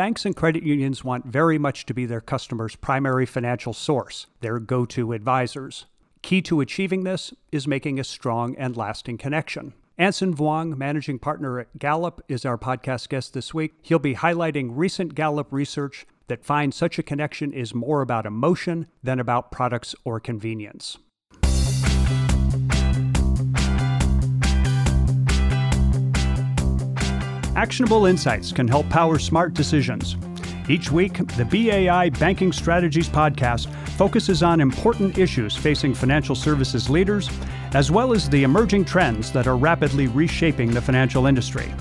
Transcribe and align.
Banks 0.00 0.24
and 0.24 0.34
credit 0.34 0.62
unions 0.62 1.04
want 1.04 1.26
very 1.26 1.58
much 1.58 1.84
to 1.84 1.92
be 1.92 2.06
their 2.06 2.22
customers' 2.22 2.74
primary 2.74 3.26
financial 3.26 3.74
source, 3.74 4.28
their 4.40 4.58
go 4.58 4.86
to 4.86 5.12
advisors. 5.12 5.84
Key 6.22 6.40
to 6.40 6.62
achieving 6.62 7.04
this 7.04 7.34
is 7.52 7.68
making 7.68 8.00
a 8.00 8.04
strong 8.04 8.56
and 8.56 8.78
lasting 8.78 9.18
connection. 9.18 9.74
Anson 9.98 10.34
Vuong, 10.34 10.74
managing 10.78 11.18
partner 11.18 11.60
at 11.60 11.78
Gallup, 11.78 12.24
is 12.28 12.46
our 12.46 12.56
podcast 12.56 13.10
guest 13.10 13.34
this 13.34 13.52
week. 13.52 13.74
He'll 13.82 13.98
be 13.98 14.14
highlighting 14.14 14.70
recent 14.72 15.14
Gallup 15.14 15.48
research 15.50 16.06
that 16.28 16.46
finds 16.46 16.78
such 16.78 16.98
a 16.98 17.02
connection 17.02 17.52
is 17.52 17.74
more 17.74 18.00
about 18.00 18.24
emotion 18.24 18.86
than 19.02 19.20
about 19.20 19.52
products 19.52 19.94
or 20.06 20.18
convenience. 20.18 20.96
Actionable 27.56 28.06
insights 28.06 28.52
can 28.52 28.68
help 28.68 28.88
power 28.88 29.18
smart 29.18 29.54
decisions. 29.54 30.16
Each 30.68 30.92
week, 30.92 31.14
the 31.36 31.44
BAI 31.44 32.10
Banking 32.10 32.52
Strategies 32.52 33.08
podcast 33.08 33.68
focuses 33.96 34.44
on 34.44 34.60
important 34.60 35.18
issues 35.18 35.56
facing 35.56 35.92
financial 35.92 36.36
services 36.36 36.88
leaders, 36.88 37.28
as 37.74 37.90
well 37.90 38.12
as 38.12 38.30
the 38.30 38.44
emerging 38.44 38.84
trends 38.84 39.32
that 39.32 39.48
are 39.48 39.56
rapidly 39.56 40.06
reshaping 40.06 40.70
the 40.70 40.80
financial 40.80 41.26
industry. 41.26 41.74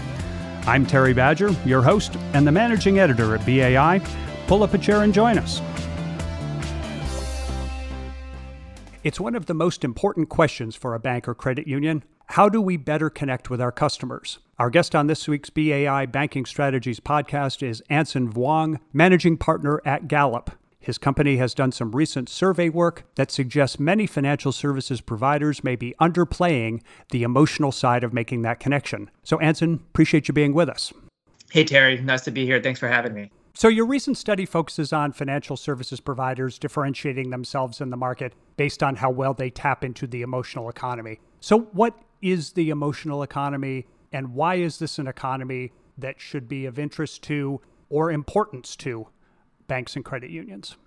I'm 0.65 0.87
Terry 0.87 1.13
Badger, 1.13 1.55
your 1.65 1.83
host 1.83 2.15
and 2.33 2.47
the 2.47 2.51
managing 2.51 2.97
editor 2.97 3.35
at 3.35 3.45
BAI. 3.45 4.01
Pull 4.47 4.63
up 4.63 4.73
a 4.73 4.77
chair 4.79 5.03
and 5.03 5.13
join 5.13 5.37
us. 5.37 5.61
It's 9.03 9.19
one 9.19 9.35
of 9.35 9.45
the 9.45 9.53
most 9.53 9.83
important 9.83 10.29
questions 10.29 10.75
for 10.75 10.95
a 10.95 10.99
bank 10.99 11.27
or 11.27 11.35
credit 11.35 11.67
union. 11.67 12.03
How 12.33 12.47
do 12.47 12.61
we 12.61 12.77
better 12.77 13.09
connect 13.09 13.49
with 13.49 13.59
our 13.59 13.71
customers? 13.71 14.37
Our 14.59 14.69
guest 14.69 14.93
on 14.93 15.07
this 15.07 15.27
week's 15.27 15.49
BAI 15.49 16.05
Banking 16.05 16.45
Strategies 16.45 16.99
podcast 16.99 17.67
is 17.67 17.81
Anson 17.89 18.31
Vuong, 18.31 18.79
managing 18.93 19.35
partner 19.35 19.81
at 19.83 20.07
Gallup. 20.07 20.51
His 20.79 20.99
company 20.99 21.37
has 21.37 21.55
done 21.55 21.71
some 21.71 21.91
recent 21.91 22.29
survey 22.29 22.69
work 22.69 23.03
that 23.15 23.31
suggests 23.31 23.79
many 23.79 24.05
financial 24.05 24.51
services 24.51 25.01
providers 25.01 25.63
may 25.63 25.75
be 25.75 25.95
underplaying 25.99 26.83
the 27.09 27.23
emotional 27.23 27.71
side 27.71 28.03
of 28.03 28.13
making 28.13 28.43
that 28.43 28.59
connection. 28.59 29.09
So, 29.23 29.39
Anson, 29.39 29.79
appreciate 29.89 30.27
you 30.27 30.33
being 30.35 30.53
with 30.53 30.69
us. 30.69 30.93
Hey, 31.49 31.63
Terry. 31.63 31.99
Nice 31.99 32.21
to 32.21 32.31
be 32.31 32.45
here. 32.45 32.61
Thanks 32.61 32.79
for 32.79 32.89
having 32.89 33.15
me. 33.15 33.31
So, 33.55 33.67
your 33.67 33.87
recent 33.87 34.19
study 34.19 34.45
focuses 34.45 34.93
on 34.93 35.13
financial 35.13 35.57
services 35.57 35.99
providers 35.99 36.59
differentiating 36.59 37.31
themselves 37.31 37.81
in 37.81 37.89
the 37.89 37.97
market 37.97 38.33
based 38.55 38.83
on 38.83 38.97
how 38.97 39.09
well 39.09 39.33
they 39.33 39.49
tap 39.49 39.83
into 39.83 40.05
the 40.05 40.21
emotional 40.21 40.69
economy. 40.69 41.19
So, 41.39 41.61
what 41.71 41.97
is 42.21 42.53
the 42.53 42.69
emotional 42.69 43.23
economy, 43.23 43.85
and 44.11 44.33
why 44.33 44.55
is 44.55 44.79
this 44.79 44.99
an 44.99 45.07
economy 45.07 45.71
that 45.97 46.19
should 46.19 46.47
be 46.47 46.65
of 46.65 46.79
interest 46.79 47.23
to 47.23 47.61
or 47.89 48.11
importance 48.11 48.75
to 48.77 49.07
banks 49.67 49.95
and 49.95 50.05
credit 50.05 50.29
unions? 50.29 50.77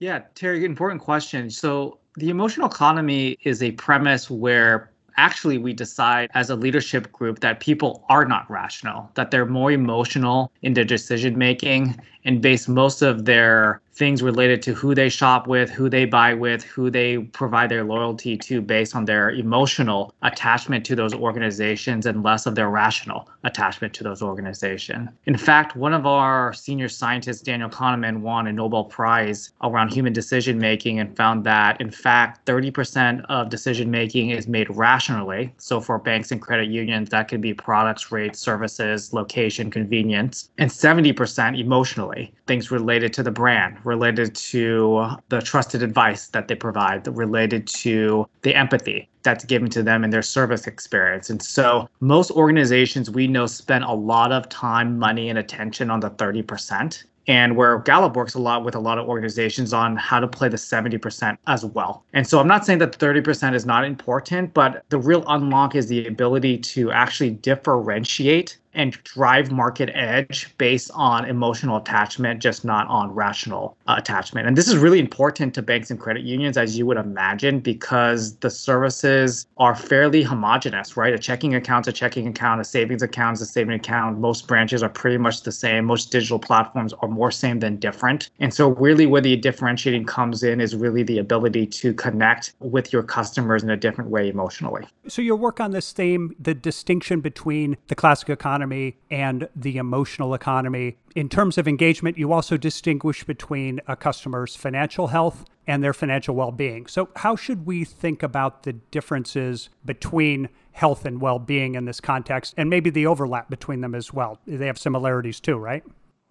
Yeah, 0.00 0.22
Terry, 0.34 0.64
important 0.64 1.02
question. 1.02 1.50
So, 1.50 1.98
the 2.16 2.30
emotional 2.30 2.68
economy 2.68 3.36
is 3.42 3.62
a 3.62 3.72
premise 3.72 4.30
where 4.30 4.92
actually 5.16 5.58
we 5.58 5.72
decide 5.72 6.30
as 6.34 6.48
a 6.48 6.56
leadership 6.56 7.12
group 7.12 7.40
that 7.40 7.60
people 7.60 8.04
are 8.08 8.24
not 8.24 8.48
rational, 8.50 9.10
that 9.14 9.30
they're 9.30 9.46
more 9.46 9.70
emotional 9.72 10.50
in 10.62 10.74
their 10.74 10.84
decision 10.84 11.36
making 11.36 11.96
and 12.28 12.42
base 12.42 12.68
most 12.68 13.00
of 13.00 13.24
their 13.24 13.80
things 13.98 14.22
related 14.22 14.62
to 14.62 14.72
who 14.74 14.94
they 14.94 15.08
shop 15.08 15.48
with, 15.48 15.68
who 15.68 15.90
they 15.90 16.04
buy 16.04 16.32
with, 16.32 16.62
who 16.62 16.88
they 16.88 17.18
provide 17.18 17.68
their 17.68 17.82
loyalty 17.82 18.36
to 18.36 18.60
based 18.60 18.94
on 18.94 19.04
their 19.04 19.30
emotional 19.30 20.14
attachment 20.22 20.86
to 20.86 20.94
those 20.94 21.12
organizations 21.12 22.06
and 22.06 22.22
less 22.22 22.46
of 22.46 22.54
their 22.54 22.70
rational 22.70 23.28
attachment 23.42 23.92
to 23.92 24.04
those 24.04 24.22
organizations. 24.22 25.08
In 25.26 25.36
fact, 25.36 25.74
one 25.74 25.92
of 25.92 26.06
our 26.06 26.52
senior 26.52 26.88
scientists, 26.88 27.40
Daniel 27.40 27.68
Kahneman, 27.68 28.20
won 28.20 28.46
a 28.46 28.52
Nobel 28.52 28.84
Prize 28.84 29.50
around 29.62 29.92
human 29.92 30.12
decision 30.12 30.58
making 30.58 31.00
and 31.00 31.16
found 31.16 31.42
that, 31.44 31.80
in 31.80 31.90
fact, 31.90 32.46
30% 32.46 33.24
of 33.28 33.50
decision 33.50 33.90
making 33.90 34.30
is 34.30 34.46
made 34.46 34.70
rationally. 34.70 35.52
So 35.58 35.80
for 35.80 35.98
banks 35.98 36.30
and 36.30 36.40
credit 36.40 36.68
unions, 36.68 37.10
that 37.10 37.26
could 37.26 37.40
be 37.40 37.52
products, 37.52 38.12
rates, 38.12 38.38
services, 38.38 39.12
location, 39.12 39.72
convenience, 39.72 40.50
and 40.58 40.70
70% 40.70 41.58
emotionally, 41.58 42.17
things 42.46 42.70
related 42.70 43.12
to 43.14 43.22
the 43.22 43.30
brand 43.30 43.76
related 43.84 44.34
to 44.34 45.08
the 45.28 45.40
trusted 45.40 45.82
advice 45.82 46.28
that 46.28 46.48
they 46.48 46.54
provide, 46.54 47.06
related 47.16 47.66
to 47.66 48.26
the 48.42 48.54
empathy 48.54 49.08
that's 49.22 49.44
given 49.44 49.68
to 49.70 49.82
them 49.82 50.04
in 50.04 50.10
their 50.10 50.22
service 50.22 50.66
experience. 50.66 51.30
And 51.30 51.42
so 51.42 51.88
most 52.00 52.30
organizations 52.30 53.10
we 53.10 53.26
know 53.26 53.46
spend 53.46 53.84
a 53.84 53.92
lot 53.92 54.32
of 54.32 54.48
time, 54.48 54.98
money, 54.98 55.28
and 55.28 55.38
attention 55.38 55.90
on 55.90 56.00
the 56.00 56.10
30% 56.10 57.04
and 57.28 57.56
where 57.56 57.78
Gallup 57.80 58.16
works 58.16 58.34
a 58.34 58.38
lot 58.38 58.64
with 58.64 58.74
a 58.74 58.80
lot 58.80 58.98
of 58.98 59.06
organizations 59.06 59.74
on 59.74 59.96
how 59.96 60.18
to 60.18 60.26
play 60.26 60.48
the 60.48 60.56
70% 60.56 61.36
as 61.46 61.64
well. 61.64 62.02
And 62.14 62.26
so 62.26 62.40
I'm 62.40 62.48
not 62.48 62.64
saying 62.64 62.78
that 62.78 62.98
30% 62.98 63.54
is 63.54 63.66
not 63.66 63.84
important, 63.84 64.54
but 64.54 64.82
the 64.88 64.98
real 64.98 65.22
unlock 65.28 65.74
is 65.74 65.88
the 65.88 66.06
ability 66.06 66.56
to 66.58 66.90
actually 66.90 67.30
differentiate 67.30 68.56
and 68.74 68.92
drive 69.04 69.50
market 69.50 69.90
edge 69.94 70.56
based 70.58 70.90
on 70.94 71.24
emotional 71.24 71.76
attachment, 71.76 72.40
just 72.40 72.64
not 72.64 72.86
on 72.88 73.12
rational 73.14 73.76
uh, 73.86 73.94
attachment. 73.98 74.46
And 74.46 74.56
this 74.56 74.68
is 74.68 74.76
really 74.76 75.00
important 75.00 75.54
to 75.54 75.62
banks 75.62 75.90
and 75.90 75.98
credit 75.98 76.22
unions, 76.22 76.56
as 76.56 76.78
you 76.78 76.86
would 76.86 76.96
imagine, 76.96 77.60
because 77.60 78.36
the 78.36 78.50
services 78.50 79.46
are 79.56 79.74
fairly 79.74 80.22
homogenous, 80.22 80.96
right? 80.96 81.12
A 81.12 81.18
checking 81.18 81.54
account's 81.54 81.88
a 81.88 81.92
checking 81.92 82.26
account, 82.26 82.60
a 82.60 82.64
savings 82.64 83.02
account 83.02 83.36
is 83.36 83.42
a 83.42 83.46
saving 83.46 83.74
account. 83.74 84.18
Most 84.18 84.46
branches 84.46 84.82
are 84.82 84.88
pretty 84.88 85.18
much 85.18 85.42
the 85.42 85.52
same. 85.52 85.84
Most 85.84 86.12
digital 86.12 86.38
platforms 86.38 86.92
are 87.00 87.08
more 87.08 87.30
same 87.30 87.60
than 87.60 87.76
different. 87.76 88.30
And 88.38 88.52
so, 88.52 88.70
really, 88.70 89.06
where 89.06 89.20
the 89.20 89.36
differentiating 89.36 90.04
comes 90.04 90.42
in 90.42 90.60
is 90.60 90.76
really 90.76 91.02
the 91.02 91.18
ability 91.18 91.66
to 91.66 91.94
connect 91.94 92.54
with 92.60 92.92
your 92.92 93.02
customers 93.02 93.62
in 93.62 93.70
a 93.70 93.76
different 93.76 94.10
way 94.10 94.28
emotionally. 94.28 94.84
So, 95.08 95.22
your 95.22 95.36
work 95.36 95.60
on 95.60 95.72
this 95.72 95.92
theme, 95.92 96.34
the 96.38 96.54
distinction 96.54 97.20
between 97.20 97.76
the 97.88 97.94
classic 97.94 98.28
economy 98.28 98.57
economy 98.58 98.96
and 99.10 99.48
the 99.54 99.76
emotional 99.76 100.34
economy. 100.34 100.96
In 101.14 101.28
terms 101.28 101.58
of 101.58 101.68
engagement, 101.68 102.18
you 102.18 102.32
also 102.32 102.56
distinguish 102.56 103.22
between 103.22 103.80
a 103.86 103.94
customer's 103.94 104.56
financial 104.56 105.08
health 105.08 105.44
and 105.66 105.82
their 105.82 105.92
financial 105.92 106.34
well 106.34 106.50
being. 106.50 106.86
So, 106.86 107.08
how 107.16 107.36
should 107.36 107.66
we 107.66 107.84
think 107.84 108.22
about 108.22 108.64
the 108.64 108.72
differences 108.72 109.68
between 109.84 110.48
health 110.72 111.04
and 111.04 111.20
well 111.20 111.38
being 111.38 111.76
in 111.76 111.84
this 111.84 112.00
context 112.00 112.54
and 112.56 112.68
maybe 112.68 112.90
the 112.90 113.06
overlap 113.06 113.48
between 113.48 113.80
them 113.80 113.94
as 113.94 114.12
well? 114.12 114.40
They 114.46 114.66
have 114.66 114.78
similarities 114.78 115.38
too, 115.38 115.56
right? 115.56 115.84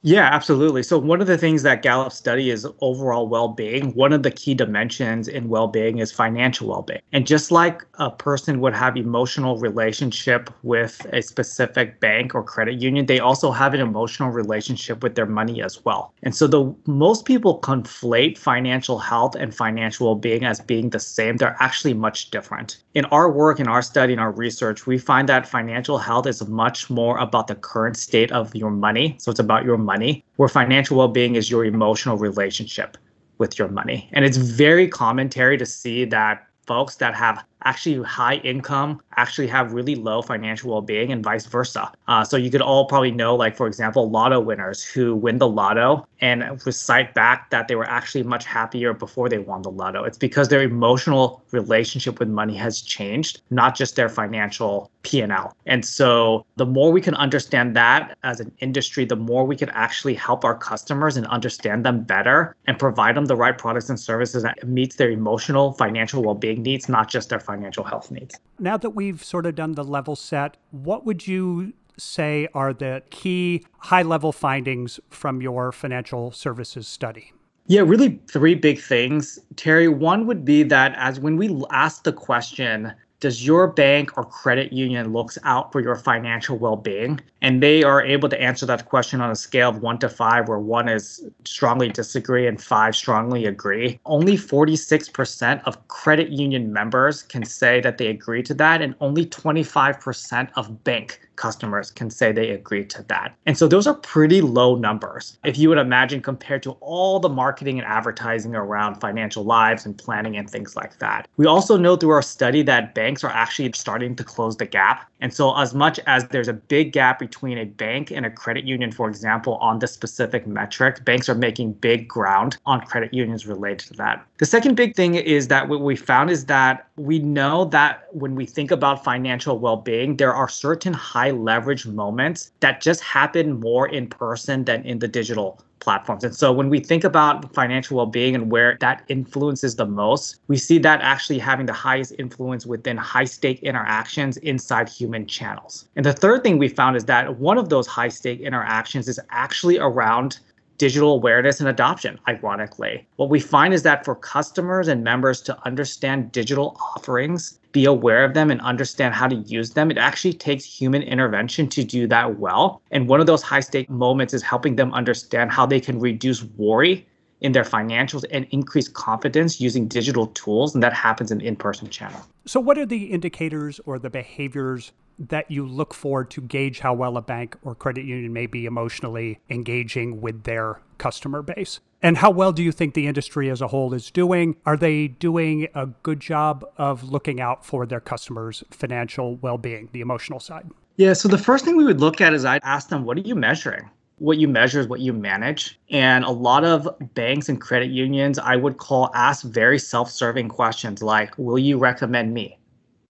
Yeah, 0.08 0.30
absolutely. 0.32 0.84
So 0.84 0.98
one 0.98 1.20
of 1.20 1.28
the 1.28 1.38
things 1.38 1.64
that 1.64 1.82
Gallup 1.82 2.14
study 2.14 2.50
is 2.50 2.66
overall 2.80 3.28
well-being. 3.28 3.94
One 3.94 4.14
of 4.14 4.24
the 4.24 4.32
key 4.32 4.54
dimensions 4.54 5.28
in 5.28 5.50
well-being 5.50 5.98
is 5.98 6.14
financial 6.14 6.70
well-being. 6.70 7.02
And 7.12 7.28
just 7.28 7.52
like 7.52 7.82
a 7.96 8.10
person 8.10 8.62
would 8.62 8.74
have 8.74 8.96
emotional 8.96 9.58
relationship 9.58 10.50
with 10.64 11.06
a 11.12 11.22
specific 11.22 12.00
bank 12.00 12.34
or 12.34 12.42
credit 12.42 12.76
union, 12.76 13.08
they 13.08 13.20
also 13.20 13.52
have 13.52 13.74
an 13.74 13.82
emotional 13.82 14.30
relationship 14.30 15.04
with 15.04 15.16
their 15.16 15.26
money 15.26 15.62
as 15.62 15.84
well. 15.84 16.14
And 16.24 16.34
so 16.34 16.48
the 16.48 16.74
most 16.86 17.26
people 17.26 17.60
conflate 17.60 18.38
financial 18.38 19.00
health 19.00 19.36
and 19.36 19.54
financial 19.54 20.08
well-being 20.08 20.46
as 20.46 20.62
being 20.62 20.90
the 20.92 21.02
same. 21.02 21.36
They're 21.36 21.58
actually 21.60 21.96
much 21.96 22.32
different. 22.32 22.82
In 22.94 23.04
our 23.06 23.30
work, 23.30 23.60
in 23.60 23.68
our 23.68 23.82
study, 23.82 24.14
in 24.14 24.20
our 24.20 24.32
research, 24.32 24.88
we 24.88 24.98
find 25.00 25.28
that 25.28 25.46
financial 25.46 25.98
health 25.98 26.28
is 26.28 26.48
much 26.48 26.90
more 26.90 27.18
about 27.18 27.48
the 27.48 27.56
current 27.56 27.98
state 27.98 28.32
of 28.32 28.56
your 28.56 28.72
money. 28.72 29.18
So 29.20 29.32
it's 29.32 29.40
about 29.42 29.66
your 29.66 29.78
money, 29.78 29.97
where 30.36 30.50
financial 30.50 30.98
well 30.98 31.08
being 31.08 31.36
is 31.36 31.50
your 31.50 31.66
emotional 31.66 32.18
relationship 32.18 32.98
with 33.38 33.58
your 33.60 33.68
money. 33.68 34.10
And 34.14 34.26
it's 34.26 34.38
very 34.38 34.88
commentary 34.88 35.58
to 35.58 35.66
see 35.66 36.06
that 36.06 36.46
folks 36.66 36.96
that 36.98 37.16
have 37.16 37.44
actually 37.64 38.02
high 38.04 38.36
income 38.38 39.02
actually 39.18 39.48
have 39.48 39.74
really 39.74 39.96
low 39.96 40.22
financial 40.22 40.72
well-being 40.72 41.12
and 41.12 41.24
vice 41.24 41.46
versa. 41.46 41.92
Uh, 42.08 42.24
so 42.24 42.38
you 42.38 42.52
could 42.52 42.62
all 42.62 42.86
probably 42.86 43.12
know 43.12 43.36
like 43.36 43.56
for 43.56 43.68
example 43.68 44.10
lotto 44.10 44.40
winners 44.40 44.84
who 44.84 45.16
win 45.16 45.40
the 45.40 45.48
lotto 45.48 46.08
and 46.22 46.44
recite 46.66 47.14
back 47.14 47.50
that 47.50 47.68
they 47.68 47.76
were 47.76 47.90
actually 47.90 48.24
much 48.24 48.46
happier 48.46 48.94
before 48.94 49.28
they 49.28 49.40
won 49.40 49.62
the 49.62 49.72
lotto. 49.72 50.04
It's 50.04 50.18
because 50.18 50.50
their 50.50 50.62
emotional 50.62 51.44
relationship 51.52 52.20
with 52.20 52.30
money 52.30 52.56
has 52.56 52.82
changed 52.82 53.42
not 53.50 53.76
just 53.76 53.96
their 53.96 54.10
financial 54.10 54.92
p&l 55.04 55.56
and 55.66 55.86
so 55.86 56.46
the 56.58 56.66
more 56.66 56.92
we 56.92 57.00
can 57.00 57.16
understand 57.16 57.76
that 57.76 58.18
as 58.24 58.40
an 58.40 58.52
industry 58.60 59.06
the 59.06 59.16
more 59.16 59.46
we 59.46 59.56
can 59.56 59.70
actually 59.70 60.14
help 60.14 60.44
our 60.44 60.58
customers 60.58 61.16
and 61.16 61.26
understand 61.28 61.86
them 61.86 62.04
better 62.04 62.56
and 62.66 62.78
provide 62.78 63.16
them 63.16 63.26
the 63.26 63.36
right 63.36 63.58
products 63.58 63.90
and 63.90 64.00
services 64.00 64.44
that 64.44 64.68
meets 64.68 64.98
their 64.98 65.10
emotional 65.10 65.72
financial 65.74 66.22
well-being 66.22 66.62
needs 66.62 66.90
not 66.90 67.10
just 67.10 67.30
their 67.30 67.40
financial 67.48 67.84
health 67.84 68.12
needs. 68.12 68.36
Now 68.60 68.78
that 68.78 68.92
we've 68.92 69.24
sort 69.24 69.46
of 69.46 69.56
done 69.56 69.72
the 69.72 69.84
level 69.84 70.16
set, 70.16 70.58
what 70.72 71.06
would 71.06 71.26
you 71.26 71.74
say 71.98 72.48
are 72.54 72.74
the 72.74 73.02
key 73.10 73.66
high 73.80 74.04
level 74.04 74.32
findings 74.32 75.00
from 75.10 75.42
your 75.42 75.72
financial 75.72 76.32
services 76.32 76.88
study? 76.88 77.32
Yeah, 77.66 77.82
really 77.82 78.20
three 78.28 78.56
big 78.56 78.80
things. 78.80 79.40
Terry, 79.56 79.88
one 79.88 80.28
would 80.28 80.46
be 80.46 80.64
that 80.64 80.94
as 80.96 81.20
when 81.20 81.38
we 81.38 81.48
ask 81.72 82.04
the 82.04 82.14
question, 82.14 82.94
does 83.20 83.46
your 83.46 83.68
bank 83.68 84.16
or 84.18 84.24
credit 84.24 84.72
union 84.72 85.12
looks 85.12 85.38
out 85.44 85.72
for 85.72 85.82
your 85.82 85.96
financial 85.96 86.58
well-being? 86.58 87.20
And 87.42 87.64
they 87.64 87.84
are 87.84 88.04
able 88.04 88.30
to 88.30 88.40
answer 88.40 88.66
that 88.68 88.86
question 88.86 89.22
on 89.22 89.32
a 89.32 89.36
scale 89.36 89.70
of 89.70 89.82
1 89.82 90.00
to 90.00 90.10
5 90.10 90.48
where 90.48 90.60
1 90.60 90.90
is 90.90 91.26
strongly 91.44 91.90
disagree 91.90 92.48
and 92.48 92.62
5 92.62 92.96
strongly 92.96 93.46
agree. 93.46 94.00
Only 94.06 94.38
46% 94.38 95.62
of 95.66 95.88
credit 95.88 96.30
union 96.30 96.72
members 96.72 97.24
can 97.24 97.44
say 97.44 97.82
that 97.82 97.98
they 97.98 98.08
agree 98.08 98.44
to 98.44 98.54
that 98.56 98.82
and 98.82 98.96
only 99.02 99.26
25% 99.26 100.50
of 100.56 100.84
bank 100.84 101.27
customers 101.38 101.92
can 101.92 102.10
say 102.10 102.32
they 102.32 102.50
agree 102.50 102.84
to 102.86 103.04
that. 103.04 103.36
And 103.46 103.58
so 103.58 103.68
those 103.68 103.88
are 103.88 103.94
pretty 103.94 104.42
low 104.42 104.76
numbers. 104.76 105.38
If 105.46 105.58
you 105.58 105.70
would 105.70 105.78
imagine 105.78 106.22
compared 106.22 106.64
to 106.64 106.72
all 106.82 107.20
the 107.20 107.30
marketing 107.30 107.80
and 107.80 107.88
advertising 107.88 108.56
around 108.56 108.96
financial 108.96 109.44
lives 109.44 109.86
and 109.86 109.98
planning 109.98 110.36
and 110.36 110.50
things 110.50 110.76
like 110.76 111.00
that. 111.00 111.28
We 111.38 111.46
also 111.46 111.78
know 111.78 111.96
through 111.96 112.10
our 112.10 112.22
study 112.22 112.64
that 112.64 112.94
banks 112.94 113.24
are 113.24 113.32
actually 113.32 113.72
starting 113.74 114.16
to 114.16 114.24
close 114.24 114.58
the 114.58 114.66
gap. 114.66 115.10
And 115.20 115.34
so 115.34 115.56
as 115.58 115.74
much 115.74 116.00
as 116.06 116.28
there's 116.28 116.48
a 116.48 116.54
big 116.54 116.94
gap 116.94 117.20
between 117.20 117.58
a 117.58 117.66
bank 117.66 118.12
and 118.12 118.26
a 118.26 118.30
credit 118.30 118.66
union, 118.66 118.92
for 118.92 119.10
example, 119.10 119.56
on 119.56 119.80
this 119.80 119.92
specific 119.92 120.46
metric, 120.46 121.04
banks 121.06 121.28
are 121.28 121.36
making 121.36 121.74
big 121.74 122.08
ground 122.08 122.58
on 122.66 122.82
credit 122.82 123.14
unions 123.14 123.48
related 123.48 123.88
to 123.88 123.94
that. 123.96 124.26
The 124.38 124.46
second 124.46 124.76
big 124.76 124.96
thing 124.96 125.16
is 125.16 125.48
that 125.48 125.70
what 125.70 125.82
we 125.82 125.96
found 125.96 126.30
is 126.30 126.46
that 126.46 126.88
we 126.98 127.20
know 127.20 127.66
that 127.66 128.08
when 128.12 128.36
we 128.36 128.46
think 128.46 128.70
about 128.70 129.04
financial 129.04 129.58
well-being, 129.58 130.18
there 130.18 130.34
are 130.34 130.50
certain 130.50 130.94
high 130.94 131.32
leverage 131.32 131.88
moments 131.88 132.52
that 132.60 132.82
just 132.82 133.02
happen 133.02 133.60
more 133.60 133.88
in 133.88 134.08
person 134.08 134.66
than 134.66 134.84
in 134.84 135.00
the 135.00 135.08
digital 135.08 135.60
platforms. 135.80 136.24
And 136.24 136.36
so 136.36 136.52
when 136.52 136.70
we 136.70 136.80
think 136.80 137.04
about 137.04 137.54
financial 137.54 137.98
well-being 137.98 138.36
and 138.36 138.52
where 138.52 138.78
that 138.82 139.04
influences 139.08 139.76
the 139.76 139.86
most, 139.86 140.38
we 140.48 140.58
see 140.58 140.78
that 140.80 141.02
actually 141.02 141.40
having 141.40 141.66
the 141.66 141.74
highest 141.74 142.14
influence 142.18 142.66
within 142.66 142.98
high-stake 142.98 143.62
interactions 143.64 144.38
inside 144.38 144.90
human 144.90 145.28
channels. 145.28 145.88
And 145.96 146.06
the 146.06 146.14
third 146.14 146.44
thing 146.44 146.58
we 146.58 146.68
found 146.68 146.96
is 146.96 147.06
that 147.06 147.38
one 147.40 147.58
of 147.58 147.70
those 147.70 147.88
high-stake 147.88 148.40
interactions 148.40 149.08
is 149.08 149.20
actually 149.30 149.78
around 149.78 150.40
digital 150.78 151.14
awareness 151.14 151.60
and 151.60 151.68
adoption, 151.68 152.20
ironically. 152.28 153.08
What 153.16 153.30
we 153.30 153.40
find 153.40 153.74
is 153.74 153.82
that 153.84 154.06
for 154.06 154.14
customers 154.14 154.88
and 154.88 155.04
members 155.04 155.42
to 155.42 155.58
understand 155.66 156.32
digital 156.32 156.78
offerings, 156.96 157.60
be 157.78 157.86
aware 157.86 158.26
of 158.26 158.34
them, 158.34 158.50
and 158.50 158.60
understand 158.62 159.14
how 159.14 159.28
to 159.28 159.36
use 159.36 159.70
them, 159.70 159.92
it 159.92 160.00
actually 160.00 160.34
takes 160.34 160.66
human 160.66 161.04
intervention 161.04 161.70
to 161.70 161.84
do 161.84 162.08
that 162.08 162.40
well. 162.40 162.82
And 162.90 163.08
one 163.08 163.20
of 163.20 163.28
those 163.28 163.44
high 163.44 163.60
stake 163.60 163.88
moments 163.88 164.34
is 164.34 164.42
helping 164.42 164.78
them 164.78 164.92
understand 164.94 165.52
how 165.52 165.68
they 165.68 165.80
can 165.80 166.00
reduce 166.00 166.44
worry 166.58 167.06
in 167.42 167.52
their 167.52 167.64
financials 167.64 168.26
and 168.32 168.48
increase 168.50 168.88
confidence 168.88 169.62
using 169.62 169.88
digital 169.88 170.26
tools. 170.42 170.74
And 170.74 170.82
that 170.82 170.94
happens 170.94 171.30
in 171.30 171.40
in 171.40 171.56
person 171.56 171.88
channel. 171.88 172.20
So, 172.48 172.60
what 172.60 172.80
are 172.80 172.86
the 172.88 173.04
indicators 173.18 173.80
or 173.86 174.00
the 174.00 174.10
behaviors 174.10 174.92
that 175.20 175.50
you 175.50 175.66
look 175.66 175.94
for 175.94 176.24
to 176.24 176.42
gauge 176.42 176.80
how 176.80 176.94
well 176.94 177.18
a 177.18 177.22
bank 177.22 177.58
or 177.64 177.76
credit 177.76 178.06
union 178.06 178.34
may 178.34 178.46
be 178.46 178.66
emotionally 178.66 179.40
engaging 179.50 180.22
with 180.22 180.44
their 180.44 180.82
customer 180.98 181.42
base? 181.42 181.80
And 182.02 182.18
how 182.18 182.30
well 182.30 182.52
do 182.52 182.62
you 182.62 182.72
think 182.72 182.94
the 182.94 183.08
industry 183.08 183.50
as 183.50 183.62
a 183.62 183.68
whole 183.68 183.94
is 183.94 184.12
doing? 184.12 184.56
Are 184.66 184.78
they 184.78 185.08
doing 185.08 185.68
a 185.74 185.88
good 185.88 186.20
job 186.20 186.64
of 186.78 187.04
looking 187.04 187.42
out 187.42 187.66
for 187.66 187.86
their 187.86 188.00
customers' 188.00 188.64
financial 188.70 189.38
well 189.38 189.58
being, 189.58 189.90
the 189.92 190.02
emotional 190.02 190.40
side? 190.40 190.70
Yeah, 190.98 191.14
so 191.14 191.28
the 191.28 191.38
first 191.38 191.66
thing 191.66 191.76
we 191.76 191.86
would 191.86 192.00
look 192.00 192.22
at 192.22 192.34
is 192.34 192.46
I'd 192.46 192.62
ask 192.64 192.90
them, 192.90 193.04
what 193.04 193.18
are 193.18 193.22
you 193.22 193.36
measuring? 193.36 193.90
What 194.20 194.38
you 194.38 194.48
measure 194.48 194.80
is 194.80 194.88
what 194.88 195.00
you 195.00 195.14
manage. 195.14 195.80
And 195.92 196.24
a 196.26 196.32
lot 196.32 196.64
of 196.64 196.90
banks 197.14 197.50
and 197.50 197.62
credit 197.62 197.90
unions, 197.90 198.40
I 198.40 198.56
would 198.56 198.78
call 198.78 199.12
ask 199.14 199.46
very 199.46 199.78
self 199.78 200.10
serving 200.10 200.50
questions 200.50 201.04
like, 201.04 201.38
will 201.38 201.60
you 201.60 201.78
recommend 201.78 202.34
me? 202.34 202.57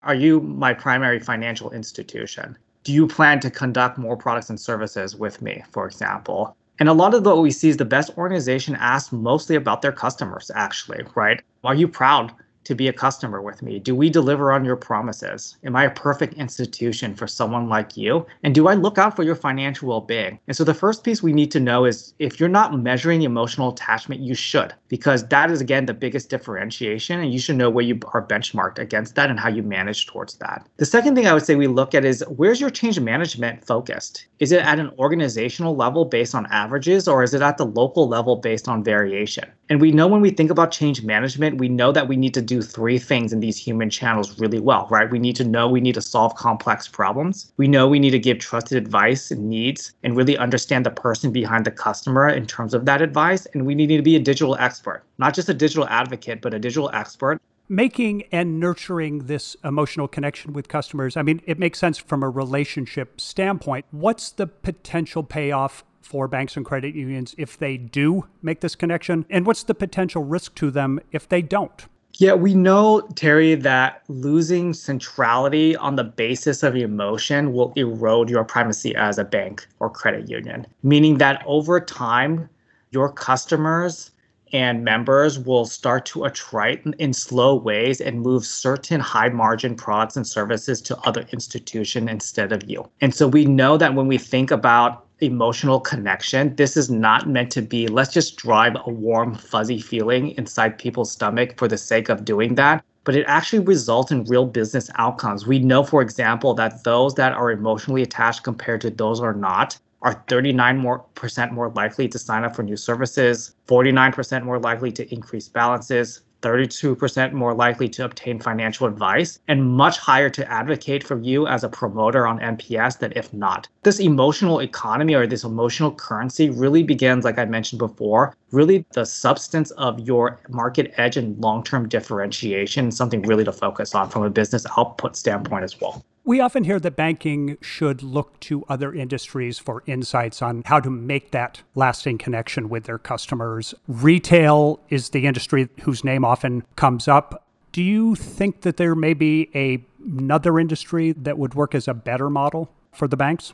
Are 0.08 0.16
you 0.16 0.40
my 0.40 0.74
primary 0.74 1.20
financial 1.20 1.70
institution? 1.72 2.58
Do 2.86 2.94
you 2.94 3.08
plan 3.08 3.42
to 3.42 3.52
conduct 3.52 3.98
more 3.98 4.16
products 4.16 4.50
and 4.50 4.58
services 4.58 5.18
with 5.18 5.42
me, 5.42 5.62
for 5.72 5.86
example? 5.86 6.56
And 6.80 6.88
a 6.88 6.94
lot 6.94 7.14
of 7.14 7.26
see 7.52 7.68
is 7.68 7.76
the 7.76 7.84
best 7.84 8.18
organization 8.18 8.78
asks 8.80 9.12
mostly 9.12 9.58
about 9.58 9.82
their 9.82 9.92
customers, 9.92 10.50
actually, 10.56 11.04
right? 11.16 11.42
Are 11.66 11.76
you 11.76 11.90
proud 11.90 12.32
to 12.68 12.76
be 12.76 12.90
a 12.90 12.94
customer 12.94 13.42
with 13.42 13.62
me? 13.62 13.80
Do 13.80 13.96
we 13.96 14.10
deliver 14.10 14.52
on 14.52 14.66
your 14.66 14.76
promises? 14.76 15.58
Am 15.64 15.76
I 15.76 15.86
a 15.86 15.90
perfect 15.90 16.34
institution 16.34 17.16
for 17.16 17.26
someone 17.26 17.70
like 17.70 17.96
you? 17.96 18.26
And 18.44 18.54
do 18.54 18.68
I 18.68 18.74
look 18.74 18.98
out 18.98 19.16
for 19.16 19.24
your 19.24 19.36
financial 19.36 19.88
well 19.88 20.02
being? 20.02 20.38
And 20.48 20.56
so 20.56 20.66
the 20.66 20.74
first 20.74 21.06
piece 21.06 21.24
we 21.24 21.32
need 21.32 21.50
to 21.52 21.62
know 21.62 21.86
is 21.86 22.14
if 22.20 22.40
you're 22.40 22.50
not 22.50 22.78
measuring 22.78 23.22
emotional 23.22 23.70
attachment, 23.70 24.20
you 24.20 24.36
should, 24.36 24.74
because 24.90 25.26
that 25.30 25.50
is, 25.50 25.62
again, 25.62 25.86
the 25.86 25.94
biggest 25.94 26.30
differentiation. 26.30 27.22
And 27.22 27.32
you 27.32 27.40
should 27.40 27.56
know 27.56 27.70
where 27.70 27.86
you 27.86 27.98
are 28.14 28.26
benchmarked 28.26 28.80
against 28.80 29.16
that 29.16 29.30
and 29.30 29.40
how 29.40 29.50
you 29.50 29.64
manage 29.64 30.06
towards 30.06 30.36
that. 30.36 30.68
The 30.76 30.86
second 30.86 31.16
thing 31.16 31.26
I 31.26 31.34
would 31.34 31.46
say 31.46 31.56
we 31.56 31.68
look 31.68 31.96
at 31.96 32.04
is 32.04 32.22
where's 32.28 32.60
your 32.60 32.70
change 32.70 33.00
management 33.00 33.66
focused? 33.66 34.28
Is 34.40 34.52
it 34.52 34.60
at 34.60 34.78
an 34.78 34.92
organizational 35.00 35.76
level 35.76 36.04
based 36.04 36.36
on 36.36 36.46
averages, 36.48 37.08
or 37.08 37.24
is 37.24 37.34
it 37.34 37.42
at 37.42 37.58
the 37.58 37.66
local 37.66 38.10
level 38.10 38.36
based 38.36 38.68
on 38.68 38.84
variation? 38.84 39.46
And 39.70 39.82
we 39.82 39.92
know 39.92 40.08
when 40.08 40.22
we 40.22 40.32
think 40.32 40.52
about 40.52 40.72
change 40.72 41.04
management, 41.04 41.58
we 41.58 41.70
know 41.70 41.92
that 41.92 42.08
we 42.08 42.16
need 42.16 42.34
to 42.36 42.42
do 42.42 42.57
three 42.62 43.00
things 43.00 43.34
in 43.34 43.40
these 43.40 43.58
human 43.58 43.90
channels 43.90 44.40
really 44.40 44.60
well, 44.60 44.88
right? 44.90 45.10
We 45.10 45.20
need 45.20 45.36
to 45.38 45.44
know 45.44 45.68
we 45.68 45.82
need 45.82 45.96
to 45.96 46.02
solve 46.02 46.36
complex 46.36 46.88
problems. 46.88 47.52
We 47.58 47.68
know 47.68 47.88
we 47.88 48.00
need 48.00 48.12
to 48.12 48.20
give 48.20 48.40
trusted 48.40 48.78
advice 48.78 49.32
and 49.32 49.50
needs 49.50 49.94
and 50.04 50.16
really 50.16 50.38
understand 50.38 50.86
the 50.86 50.92
person 50.92 51.32
behind 51.32 51.66
the 51.66 51.72
customer 51.72 52.30
in 52.30 52.46
terms 52.46 52.74
of 52.74 52.86
that 52.86 53.02
advice. 53.02 53.46
And 53.48 53.66
we 53.66 53.76
need 53.76 53.88
to 53.88 54.02
be 54.02 54.16
a 54.16 54.20
digital 54.20 54.56
expert, 54.58 55.04
not 55.18 55.34
just 55.34 55.50
a 55.50 55.54
digital 55.54 55.88
advocate, 55.88 56.42
but 56.42 56.54
a 56.54 56.60
digital 56.60 56.90
expert 56.94 57.42
making 57.70 58.24
and 58.32 58.60
nurturing 58.60 59.26
this 59.26 59.56
emotional 59.64 60.08
connection 60.08 60.54
with 60.54 60.68
customers. 60.68 61.18
I 61.18 61.22
mean, 61.22 61.42
it 61.46 61.60
makes 61.60 61.80
sense 61.80 61.98
from 61.98 62.24
a 62.24 62.30
relationship 62.30 63.20
standpoint. 63.20 63.86
What's 63.92 64.32
the 64.32 64.48
potential 64.48 65.24
payoff 65.24 65.84
for 66.02 66.28
banks 66.28 66.56
and 66.56 66.66
credit 66.66 66.96
unions 66.96 67.36
if 67.38 67.58
they 67.58 67.78
do 67.78 68.28
make 68.42 68.62
this 68.62 68.76
connection? 68.76 69.26
And 69.30 69.46
what's 69.46 69.64
the 69.64 69.76
potential 69.76 70.24
risk 70.24 70.56
to 70.56 70.72
them 70.72 71.00
if 71.12 71.28
they 71.28 71.42
don't? 71.42 71.86
Yeah, 72.20 72.34
we 72.34 72.56
know, 72.56 73.02
Terry, 73.14 73.54
that 73.54 74.02
losing 74.08 74.74
centrality 74.74 75.76
on 75.76 75.98
the 75.98 76.04
basis 76.04 76.64
of 76.64 76.76
emotion 76.76 77.54
will 77.54 77.74
erode 77.76 78.28
your 78.28 78.44
primacy 78.44 78.96
as 78.96 79.20
a 79.20 79.24
bank 79.24 79.68
or 79.80 79.92
credit 79.92 80.28
union, 80.28 80.66
meaning 80.82 81.20
that 81.20 81.44
over 81.46 81.80
time, 81.80 82.50
your 82.90 83.12
customers 83.12 84.10
and 84.52 84.84
members 84.84 85.38
will 85.38 85.66
start 85.66 86.08
to 86.08 86.22
attrite 86.22 86.92
in 86.96 87.14
slow 87.14 87.56
ways 87.56 88.02
and 88.02 88.22
move 88.22 88.46
certain 88.46 89.00
high 89.00 89.30
margin 89.30 89.76
products 89.76 90.18
and 90.18 90.26
services 90.26 90.82
to 90.82 90.98
other 91.02 91.24
institutions 91.32 92.10
instead 92.10 92.52
of 92.52 92.68
you. 92.68 92.90
And 93.00 93.14
so 93.14 93.28
we 93.28 93.46
know 93.46 93.78
that 93.78 93.94
when 93.94 94.08
we 94.08 94.18
think 94.18 94.50
about 94.50 95.07
emotional 95.20 95.80
connection. 95.80 96.56
This 96.56 96.78
is 96.78 96.90
not 96.90 97.28
meant 97.28 97.52
to 97.52 97.62
be, 97.62 97.88
let's 97.88 98.14
just 98.14 98.38
drive 98.38 98.76
a 98.86 98.90
warm, 98.90 99.36
fuzzy 99.36 99.80
feeling 99.80 100.32
inside 100.32 100.78
people's 100.78 101.12
stomach 101.12 101.58
for 101.58 101.68
the 101.68 101.78
sake 101.78 102.10
of 102.10 102.26
doing 102.26 102.56
that. 102.56 102.84
But 103.04 103.16
it 103.16 103.26
actually 103.28 103.60
results 103.60 104.12
in 104.12 104.26
real 104.26 104.46
business 104.46 104.90
outcomes. 104.96 105.48
We 105.48 105.60
know, 105.60 105.84
for 105.84 106.02
example, 106.02 106.54
that 106.56 106.84
those 106.84 107.16
that 107.16 107.34
are 107.34 107.52
emotionally 107.52 108.02
attached 108.02 108.44
compared 108.44 108.82
to 108.82 108.90
those 108.90 109.22
are 109.22 109.34
not 109.34 109.80
are 110.02 110.24
39 110.28 110.78
more 110.78 111.00
percent 111.16 111.52
more 111.52 111.70
likely 111.70 112.08
to 112.08 112.20
sign 112.20 112.44
up 112.44 112.56
for 112.56 112.64
new 112.64 112.78
services, 112.78 113.56
49% 113.68 114.44
more 114.44 114.60
likely 114.60 114.92
to 114.92 115.12
increase 115.14 115.48
balances, 115.48 116.22
32% 116.42 117.34
more 117.34 117.54
likely 117.54 117.90
to 117.90 118.06
obtain 118.06 118.40
financial 118.40 118.88
advice, 118.88 119.40
and 119.48 119.64
much 119.64 119.98
higher 119.98 120.30
to 120.30 120.52
advocate 120.52 121.04
for 121.04 121.20
you 121.20 121.48
as 121.48 121.64
a 121.64 121.70
promoter 121.70 122.28
on 122.28 122.40
NPS 122.40 123.00
than 123.00 123.14
if 123.16 123.34
not. 123.34 123.68
This 123.84 124.00
emotional 124.00 124.60
economy 124.60 125.14
or 125.14 125.28
this 125.28 125.44
emotional 125.44 125.92
currency 125.92 126.50
really 126.50 126.84
begins, 126.84 127.26
like 127.26 127.38
I 127.38 127.46
mentioned 127.46 127.80
before, 127.80 128.36
really 128.52 128.86
the 128.94 129.06
substance 129.06 129.72
of 129.72 130.00
your 130.02 130.40
market 130.50 130.94
edge 130.98 131.18
and 131.18 131.38
long 131.40 131.64
term 131.64 131.88
differentiation, 131.88 132.92
something 132.92 133.22
really 133.24 133.44
to 133.44 133.52
focus 133.52 133.96
on 133.96 134.10
from 134.10 134.24
a 134.24 134.30
business 134.30 134.66
output 134.78 135.16
standpoint 135.16 135.64
as 135.64 135.80
well. 135.80 136.06
We 136.28 136.42
often 136.42 136.66
hear 136.66 136.78
that 136.82 136.98
banking 136.98 137.58
should 137.62 138.04
look 138.04 138.38
to 138.42 138.66
other 138.68 138.94
industries 138.94 139.60
for 139.60 139.82
insights 139.86 140.42
on 140.42 140.62
how 140.66 140.82
to 140.82 140.90
make 140.90 141.32
that 141.32 141.62
lasting 141.74 142.18
connection 142.18 142.68
with 142.68 142.84
their 142.84 142.98
customers. 142.98 143.74
Retail 143.88 144.82
is 144.90 145.12
the 145.12 145.26
industry 145.26 145.70
whose 145.84 146.04
name 146.04 146.26
often 146.26 146.66
comes 146.76 147.08
up. 147.08 147.46
Do 147.72 147.82
you 147.82 148.14
think 148.14 148.64
that 148.64 148.76
there 148.76 148.94
may 148.94 149.14
be 149.14 149.50
a, 149.56 149.86
another 150.06 150.60
industry 150.60 151.14
that 151.14 151.38
would 151.38 151.54
work 151.54 151.74
as 151.74 151.88
a 151.88 151.94
better 151.94 152.30
model 152.30 152.70
for 152.92 153.08
the 153.08 153.16
banks? 153.16 153.54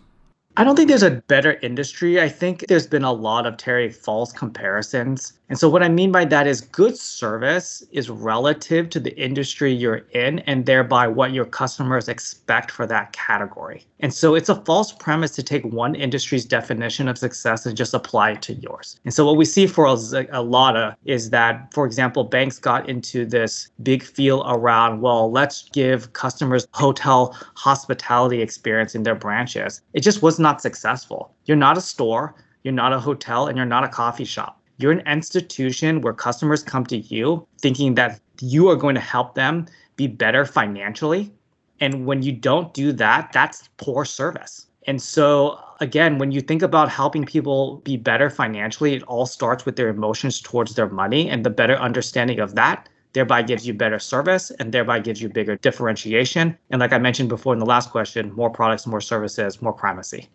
I 0.55 0.63
don't 0.63 0.75
think 0.75 0.87
there's 0.87 1.01
a 1.01 1.09
better 1.11 1.53
industry. 1.63 2.21
I 2.21 2.29
think 2.29 2.65
there's 2.67 2.85
been 2.85 3.03
a 3.03 3.11
lot 3.11 3.47
of 3.47 3.57
Terry 3.57 3.89
false 3.89 4.31
comparisons. 4.31 5.33
And 5.49 5.57
so 5.57 5.67
what 5.67 5.83
I 5.83 5.89
mean 5.89 6.11
by 6.11 6.25
that 6.25 6.47
is 6.47 6.61
good 6.61 6.97
service 6.97 7.83
is 7.91 8.09
relative 8.09 8.89
to 8.91 8.99
the 8.99 9.15
industry 9.19 9.73
you're 9.73 10.05
in 10.13 10.39
and 10.39 10.65
thereby 10.65 11.07
what 11.07 11.31
your 11.31 11.45
customers 11.45 12.07
expect 12.07 12.71
for 12.71 12.85
that 12.87 13.13
category. 13.13 13.85
And 13.99 14.13
so 14.13 14.35
it's 14.35 14.49
a 14.49 14.55
false 14.63 14.91
premise 14.91 15.31
to 15.31 15.43
take 15.43 15.63
one 15.65 15.95
industry's 15.95 16.45
definition 16.45 17.07
of 17.07 17.17
success 17.17 17.65
and 17.65 17.75
just 17.75 17.93
apply 17.93 18.31
it 18.31 18.41
to 18.43 18.53
yours. 18.53 18.99
And 19.05 19.13
so 19.13 19.25
what 19.25 19.37
we 19.37 19.45
see 19.45 19.65
for 19.65 19.85
a, 19.85 20.41
lot 20.41 20.75
of 20.75 20.93
is 21.05 21.29
that, 21.29 21.73
for 21.73 21.85
example, 21.85 22.23
banks 22.23 22.59
got 22.59 22.89
into 22.89 23.25
this 23.25 23.69
big 23.81 24.03
feel 24.03 24.43
around, 24.45 25.01
well, 25.01 25.31
let's 25.31 25.69
give 25.69 26.13
customers 26.13 26.67
hotel 26.73 27.35
hospitality 27.55 28.41
experience 28.41 28.93
in 28.93 29.03
their 29.03 29.15
branches. 29.15 29.81
It 29.93 30.01
just 30.01 30.21
was 30.21 30.39
not 30.43 30.61
successful. 30.61 31.33
You're 31.45 31.57
not 31.57 31.77
a 31.77 31.81
store, 31.81 32.35
you're 32.63 32.73
not 32.73 32.93
a 32.93 32.99
hotel, 32.99 33.47
and 33.47 33.57
you're 33.57 33.65
not 33.65 33.83
a 33.83 33.89
coffee 33.89 34.25
shop. 34.25 34.61
You're 34.77 34.91
an 34.91 35.07
institution 35.07 36.01
where 36.01 36.13
customers 36.13 36.63
come 36.63 36.85
to 36.87 36.97
you 36.97 37.47
thinking 37.59 37.95
that 37.95 38.19
you 38.41 38.69
are 38.69 38.75
going 38.75 38.95
to 38.95 39.01
help 39.01 39.33
them 39.35 39.65
be 39.95 40.07
better 40.07 40.45
financially. 40.45 41.31
And 41.79 42.05
when 42.05 42.21
you 42.21 42.31
don't 42.31 42.73
do 42.73 42.91
that, 42.93 43.31
that's 43.33 43.69
poor 43.77 44.05
service. 44.05 44.67
And 44.85 45.01
so, 45.01 45.59
again, 45.79 46.17
when 46.17 46.31
you 46.31 46.41
think 46.41 46.61
about 46.61 46.89
helping 46.89 47.25
people 47.25 47.77
be 47.85 47.97
better 47.97 48.29
financially, 48.29 48.93
it 48.93 49.03
all 49.03 49.25
starts 49.25 49.65
with 49.65 49.75
their 49.75 49.89
emotions 49.89 50.41
towards 50.41 50.75
their 50.75 50.89
money. 50.89 51.29
And 51.29 51.45
the 51.45 51.49
better 51.49 51.75
understanding 51.75 52.39
of 52.39 52.55
that 52.55 52.89
thereby 53.13 53.41
gives 53.41 53.65
you 53.65 53.73
better 53.73 53.99
service 53.99 54.51
and 54.59 54.71
thereby 54.71 54.99
gives 54.99 55.21
you 55.21 55.29
bigger 55.29 55.55
differentiation. 55.57 56.57
And 56.69 56.79
like 56.79 56.93
I 56.93 56.97
mentioned 56.97 57.29
before 57.29 57.53
in 57.53 57.59
the 57.59 57.65
last 57.65 57.91
question, 57.91 58.33
more 58.33 58.49
products, 58.49 58.85
more 58.85 59.01
services, 59.01 59.61
more 59.61 59.73
primacy. 59.73 60.29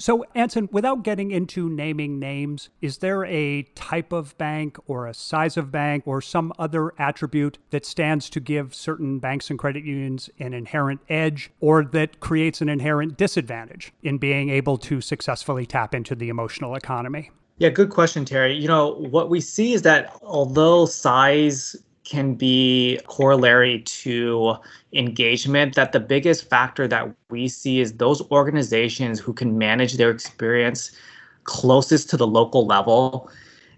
So, 0.00 0.24
Anson, 0.34 0.70
without 0.72 1.02
getting 1.02 1.30
into 1.30 1.68
naming 1.68 2.18
names, 2.18 2.70
is 2.80 2.98
there 2.98 3.26
a 3.26 3.64
type 3.74 4.14
of 4.14 4.36
bank 4.38 4.78
or 4.86 5.06
a 5.06 5.12
size 5.12 5.58
of 5.58 5.70
bank 5.70 6.04
or 6.06 6.22
some 6.22 6.54
other 6.58 6.94
attribute 6.98 7.58
that 7.68 7.84
stands 7.84 8.30
to 8.30 8.40
give 8.40 8.74
certain 8.74 9.18
banks 9.18 9.50
and 9.50 9.58
credit 9.58 9.84
unions 9.84 10.30
an 10.38 10.54
inherent 10.54 11.02
edge 11.10 11.50
or 11.60 11.84
that 11.84 12.18
creates 12.18 12.62
an 12.62 12.70
inherent 12.70 13.18
disadvantage 13.18 13.92
in 14.02 14.16
being 14.16 14.48
able 14.48 14.78
to 14.78 15.02
successfully 15.02 15.66
tap 15.66 15.94
into 15.94 16.14
the 16.14 16.30
emotional 16.30 16.74
economy? 16.74 17.30
Yeah, 17.58 17.68
good 17.68 17.90
question, 17.90 18.24
Terry. 18.24 18.54
You 18.54 18.68
know, 18.68 18.94
what 18.94 19.28
we 19.28 19.42
see 19.42 19.74
is 19.74 19.82
that 19.82 20.18
although 20.22 20.86
size 20.86 21.76
can 22.10 22.34
be 22.34 22.98
corollary 23.06 23.82
to 23.82 24.56
engagement 24.92 25.76
that 25.76 25.92
the 25.92 26.00
biggest 26.00 26.50
factor 26.50 26.88
that 26.88 27.08
we 27.30 27.46
see 27.46 27.80
is 27.80 27.92
those 27.94 28.20
organizations 28.32 29.20
who 29.20 29.32
can 29.32 29.56
manage 29.56 29.94
their 29.94 30.10
experience 30.10 30.90
closest 31.44 32.10
to 32.10 32.16
the 32.16 32.26
local 32.26 32.66
level 32.66 33.30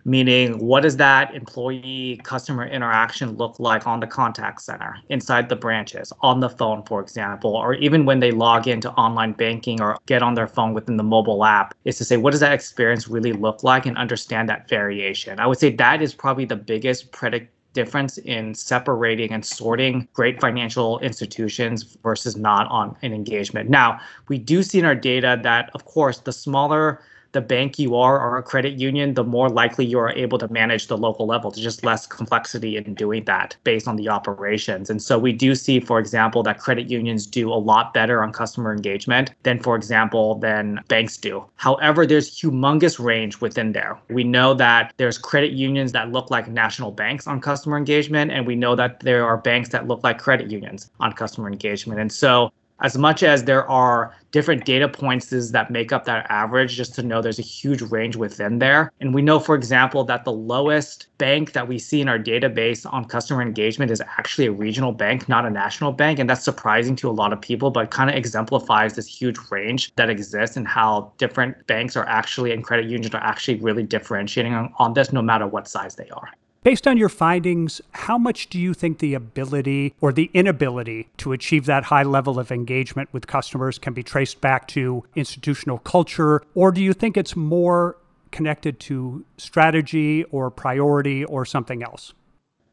meaning 0.04 0.58
what 0.58 0.82
does 0.82 0.96
that 0.96 1.32
employee 1.34 2.20
customer 2.24 2.66
interaction 2.66 3.36
look 3.36 3.60
like 3.60 3.86
on 3.86 4.00
the 4.00 4.06
contact 4.06 4.60
center 4.60 4.96
inside 5.10 5.48
the 5.48 5.54
branches 5.54 6.12
on 6.22 6.40
the 6.40 6.48
phone 6.48 6.82
for 6.84 7.00
example 7.00 7.54
or 7.54 7.74
even 7.74 8.04
when 8.04 8.18
they 8.18 8.32
log 8.32 8.66
into 8.66 8.90
online 8.92 9.32
banking 9.32 9.80
or 9.80 9.96
get 10.06 10.22
on 10.22 10.34
their 10.34 10.48
phone 10.48 10.74
within 10.74 10.96
the 10.96 11.04
mobile 11.04 11.44
app 11.44 11.74
is 11.84 11.98
to 11.98 12.04
say 12.04 12.16
what 12.16 12.32
does 12.32 12.40
that 12.40 12.52
experience 12.52 13.06
really 13.08 13.32
look 13.32 13.62
like 13.62 13.86
and 13.86 13.96
understand 13.96 14.48
that 14.48 14.68
variation? 14.68 15.38
I 15.38 15.46
would 15.46 15.58
say 15.58 15.70
that 15.76 16.02
is 16.02 16.14
probably 16.14 16.46
the 16.46 16.56
biggest 16.56 17.12
predict 17.12 17.52
difference 17.72 18.18
in 18.18 18.54
separating 18.54 19.32
and 19.32 19.44
sorting 19.44 20.08
great 20.12 20.40
financial 20.40 20.98
institutions 21.00 21.96
versus 22.02 22.36
not 22.36 22.66
on 22.68 22.96
an 23.02 23.12
engagement. 23.12 23.70
Now, 23.70 24.00
we 24.28 24.38
do 24.38 24.62
see 24.62 24.78
in 24.78 24.84
our 24.84 24.94
data 24.94 25.38
that, 25.42 25.70
of 25.74 25.84
course, 25.84 26.18
the 26.18 26.32
smaller 26.32 27.00
the 27.32 27.40
bank 27.40 27.78
you 27.78 27.96
are 27.96 28.20
or 28.20 28.36
a 28.36 28.42
credit 28.42 28.74
union, 28.78 29.14
the 29.14 29.24
more 29.24 29.48
likely 29.48 29.84
you 29.84 29.98
are 29.98 30.12
able 30.12 30.38
to 30.38 30.48
manage 30.48 30.86
the 30.86 30.96
local 30.96 31.26
level. 31.26 31.50
There's 31.50 31.64
just 31.64 31.84
less 31.84 32.06
complexity 32.06 32.76
in 32.76 32.94
doing 32.94 33.24
that 33.24 33.56
based 33.64 33.88
on 33.88 33.96
the 33.96 34.08
operations. 34.08 34.90
And 34.90 35.02
so 35.02 35.18
we 35.18 35.32
do 35.32 35.54
see, 35.54 35.80
for 35.80 35.98
example, 35.98 36.42
that 36.44 36.58
credit 36.58 36.90
unions 36.90 37.26
do 37.26 37.52
a 37.52 37.54
lot 37.54 37.94
better 37.94 38.22
on 38.22 38.32
customer 38.32 38.72
engagement 38.72 39.32
than, 39.42 39.60
for 39.60 39.76
example, 39.76 40.36
than 40.36 40.80
banks 40.88 41.16
do. 41.16 41.44
However, 41.56 42.06
there's 42.06 42.30
humongous 42.30 43.02
range 43.02 43.40
within 43.40 43.72
there. 43.72 43.98
We 44.08 44.24
know 44.24 44.54
that 44.54 44.92
there's 44.98 45.18
credit 45.18 45.52
unions 45.52 45.92
that 45.92 46.12
look 46.12 46.30
like 46.30 46.48
national 46.48 46.92
banks 46.92 47.26
on 47.26 47.40
customer 47.40 47.76
engagement, 47.76 48.30
and 48.30 48.46
we 48.46 48.56
know 48.56 48.76
that 48.76 49.00
there 49.00 49.24
are 49.26 49.36
banks 49.38 49.70
that 49.70 49.88
look 49.88 50.04
like 50.04 50.18
credit 50.18 50.50
unions 50.50 50.90
on 51.00 51.12
customer 51.12 51.48
engagement. 51.48 52.00
And 52.00 52.12
so 52.12 52.52
as 52.82 52.98
much 52.98 53.22
as 53.22 53.44
there 53.44 53.68
are 53.70 54.14
different 54.32 54.64
data 54.64 54.88
points 54.88 55.28
that 55.50 55.70
make 55.70 55.92
up 55.92 56.04
that 56.04 56.26
average, 56.30 56.74
just 56.74 56.94
to 56.94 57.02
know 57.02 57.22
there's 57.22 57.38
a 57.38 57.42
huge 57.42 57.82
range 57.82 58.16
within 58.16 58.58
there. 58.58 58.90
And 59.00 59.14
we 59.14 59.22
know, 59.22 59.38
for 59.38 59.54
example, 59.54 60.04
that 60.04 60.24
the 60.24 60.32
lowest 60.32 61.06
bank 61.18 61.52
that 61.52 61.68
we 61.68 61.78
see 61.78 62.00
in 62.00 62.08
our 62.08 62.18
database 62.18 62.90
on 62.90 63.04
customer 63.04 63.42
engagement 63.42 63.90
is 63.90 64.00
actually 64.00 64.46
a 64.46 64.52
regional 64.52 64.92
bank, 64.92 65.28
not 65.28 65.46
a 65.46 65.50
national 65.50 65.92
bank. 65.92 66.18
And 66.18 66.28
that's 66.28 66.42
surprising 66.44 66.96
to 66.96 67.10
a 67.10 67.12
lot 67.12 67.32
of 67.32 67.40
people, 67.40 67.70
but 67.70 67.90
kind 67.90 68.10
of 68.10 68.16
exemplifies 68.16 68.94
this 68.94 69.06
huge 69.06 69.36
range 69.50 69.94
that 69.96 70.10
exists 70.10 70.56
and 70.56 70.66
how 70.66 71.12
different 71.18 71.66
banks 71.66 71.96
are 71.96 72.06
actually 72.06 72.52
and 72.52 72.64
credit 72.64 72.86
unions 72.86 73.14
are 73.14 73.22
actually 73.22 73.60
really 73.60 73.82
differentiating 73.82 74.54
on, 74.54 74.72
on 74.78 74.94
this, 74.94 75.12
no 75.12 75.22
matter 75.22 75.46
what 75.46 75.68
size 75.68 75.94
they 75.94 76.08
are. 76.10 76.28
Based 76.64 76.86
on 76.86 76.96
your 76.96 77.08
findings, 77.08 77.80
how 77.90 78.16
much 78.16 78.48
do 78.48 78.56
you 78.56 78.72
think 78.72 79.00
the 79.00 79.14
ability 79.14 79.94
or 80.00 80.12
the 80.12 80.30
inability 80.32 81.08
to 81.16 81.32
achieve 81.32 81.66
that 81.66 81.82
high 81.84 82.04
level 82.04 82.38
of 82.38 82.52
engagement 82.52 83.08
with 83.12 83.26
customers 83.26 83.80
can 83.80 83.94
be 83.94 84.04
traced 84.04 84.40
back 84.40 84.68
to 84.68 85.02
institutional 85.16 85.78
culture? 85.78 86.40
Or 86.54 86.70
do 86.70 86.80
you 86.80 86.92
think 86.92 87.16
it's 87.16 87.34
more 87.34 87.96
connected 88.30 88.78
to 88.80 89.24
strategy 89.38 90.22
or 90.30 90.52
priority 90.52 91.24
or 91.24 91.44
something 91.44 91.82
else? 91.82 92.14